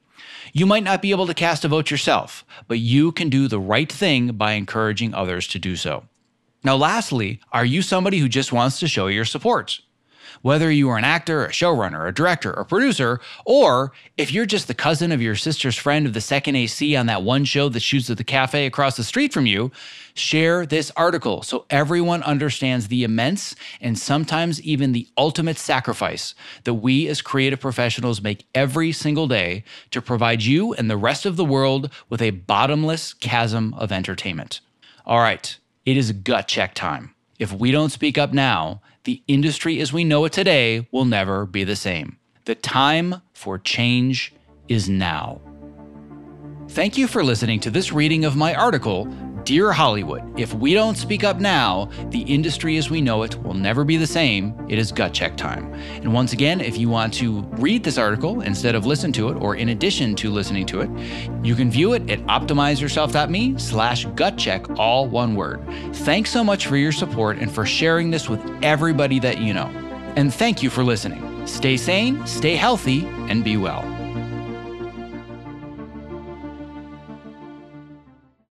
You 0.52 0.66
might 0.66 0.84
not 0.84 1.02
be 1.02 1.12
able 1.12 1.28
to 1.28 1.34
cast 1.34 1.64
a 1.64 1.68
vote 1.68 1.90
yourself, 1.90 2.44
but 2.68 2.80
you 2.80 3.12
can 3.12 3.30
do 3.30 3.48
the 3.48 3.60
right 3.60 3.92
thing 3.92 4.34
by 4.34 4.54
encouraging 4.54 5.14
others 5.14 5.48
to 5.48 5.60
do 5.60 5.76
so. 5.76 6.06
Now, 6.64 6.76
lastly, 6.76 7.40
are 7.52 7.66
you 7.66 7.82
somebody 7.82 8.20
who 8.20 8.30
just 8.30 8.54
wants 8.54 8.80
to 8.80 8.88
show 8.88 9.08
your 9.08 9.26
support? 9.26 9.80
Whether 10.42 10.72
you 10.72 10.90
are 10.90 10.98
an 10.98 11.04
actor, 11.04 11.46
a 11.46 11.50
showrunner, 11.50 12.08
a 12.08 12.12
director, 12.12 12.52
a 12.52 12.66
producer, 12.66 13.20
or 13.46 13.92
if 14.18 14.32
you're 14.32 14.46
just 14.46 14.68
the 14.68 14.74
cousin 14.74 15.12
of 15.12 15.22
your 15.22 15.36
sister's 15.36 15.78
friend 15.78 16.06
of 16.06 16.14
the 16.14 16.22
second 16.22 16.56
AC 16.56 16.96
on 16.96 17.06
that 17.08 17.24
one 17.24 17.46
show 17.46 17.70
that 17.70 17.82
shoots 17.82 18.10
at 18.10 18.18
the 18.18 18.24
cafe 18.24 18.66
across 18.66 18.98
the 18.98 19.04
street 19.04 19.34
from 19.34 19.46
you, 19.46 19.72
share 20.14 20.66
this 20.66 20.92
article 20.96 21.42
so 21.42 21.66
everyone 21.70 22.24
understands 22.24 22.88
the 22.88 23.04
immense 23.04 23.56
and 23.82 23.98
sometimes 23.98 24.62
even 24.62 24.92
the 24.92 25.08
ultimate 25.18 25.58
sacrifice 25.58 26.36
that 26.64 26.76
we 26.76 27.08
as 27.08 27.22
creative 27.22 27.60
professionals 27.60 28.22
make 28.22 28.46
every 28.54 28.92
single 28.92 29.28
day 29.28 29.64
to 29.92 30.02
provide 30.02 30.44
you 30.44 30.74
and 30.74 30.90
the 30.90 30.98
rest 30.98 31.26
of 31.26 31.36
the 31.36 31.46
world 31.46 31.90
with 32.10 32.22
a 32.22 32.32
bottomless 32.32 33.14
chasm 33.14 33.74
of 33.76 33.92
entertainment. 33.92 34.60
All 35.06 35.20
right, 35.20 35.58
it 35.86 35.98
is 35.98 36.12
gut 36.12 36.48
check 36.48 36.74
time. 36.74 37.14
If 37.40 37.52
we 37.52 37.72
don't 37.72 37.90
speak 37.90 38.18
up 38.18 38.32
now, 38.32 38.82
the 39.04 39.22
industry 39.28 39.80
as 39.80 39.92
we 39.92 40.04
know 40.04 40.26
it 40.26 40.34
today 40.34 40.88
will 40.92 41.06
never 41.06 41.46
be 41.46 41.64
the 41.64 41.76
same. 41.76 42.18
The 42.46 42.56
time 42.56 43.22
for 43.34 43.58
change 43.58 44.34
is 44.68 44.90
now. 44.90 45.42
Thank 46.70 46.98
you 46.98 47.08
for 47.08 47.24
listening 47.24 47.60
to 47.62 47.70
this 47.70 47.92
reading 47.92 48.26
of 48.26 48.36
my 48.36 48.56
article, 48.56 49.06
Dear 49.46 49.74
Hollywood, 49.74 50.40
if 50.40 50.54
we 50.54 50.74
don't 50.74 50.96
speak 50.96 51.26
up 51.26 51.42
now, 51.42 51.90
the 52.12 52.22
industry 52.22 52.78
as 52.78 52.90
we 52.90 53.02
know 53.02 53.24
it 53.24 53.44
will 53.44 53.54
never 53.54 53.84
be 53.84 53.98
the 53.98 54.08
same. 54.08 54.56
It 54.70 54.80
is 54.80 54.90
gut 54.90 55.14
check 55.14 55.36
time. 55.36 55.74
And 55.96 56.14
once 56.14 56.32
again, 56.32 56.62
if 56.62 56.78
you 56.78 56.88
want 56.88 57.14
to 57.16 57.42
read 57.58 57.84
this 57.84 57.98
article 57.98 58.40
instead 58.40 58.74
of 58.74 58.86
listen 58.86 59.12
to 59.14 59.28
it, 59.28 59.34
or 59.34 59.58
in 59.58 59.70
addition 59.70 60.16
to 60.16 60.32
listening 60.32 60.66
to 60.68 60.80
it, 60.80 60.90
you 61.44 61.56
can 61.56 61.70
view 61.70 61.92
it 61.92 62.10
at 62.10 62.20
optimizeyourself.me 62.28 63.58
slash 63.58 64.06
gut 64.16 64.38
check, 64.38 64.66
all 64.80 65.10
one 65.10 65.36
word. 65.36 65.62
Thanks 65.92 66.32
so 66.32 66.42
much 66.42 66.68
for 66.68 66.78
your 66.78 66.94
support 66.94 67.38
and 67.38 67.52
for 67.52 67.66
sharing 67.66 68.12
this 68.12 68.30
with 68.30 68.40
everybody 68.64 69.20
that 69.20 69.42
you 69.42 69.54
know. 69.54 69.68
And 70.16 70.34
thank 70.34 70.64
you 70.64 70.70
for 70.70 70.86
listening. 70.86 71.46
Stay 71.48 71.76
sane, 71.76 72.26
stay 72.26 72.56
healthy, 72.56 73.06
and 73.28 73.44
be 73.44 73.58
well. 73.58 73.93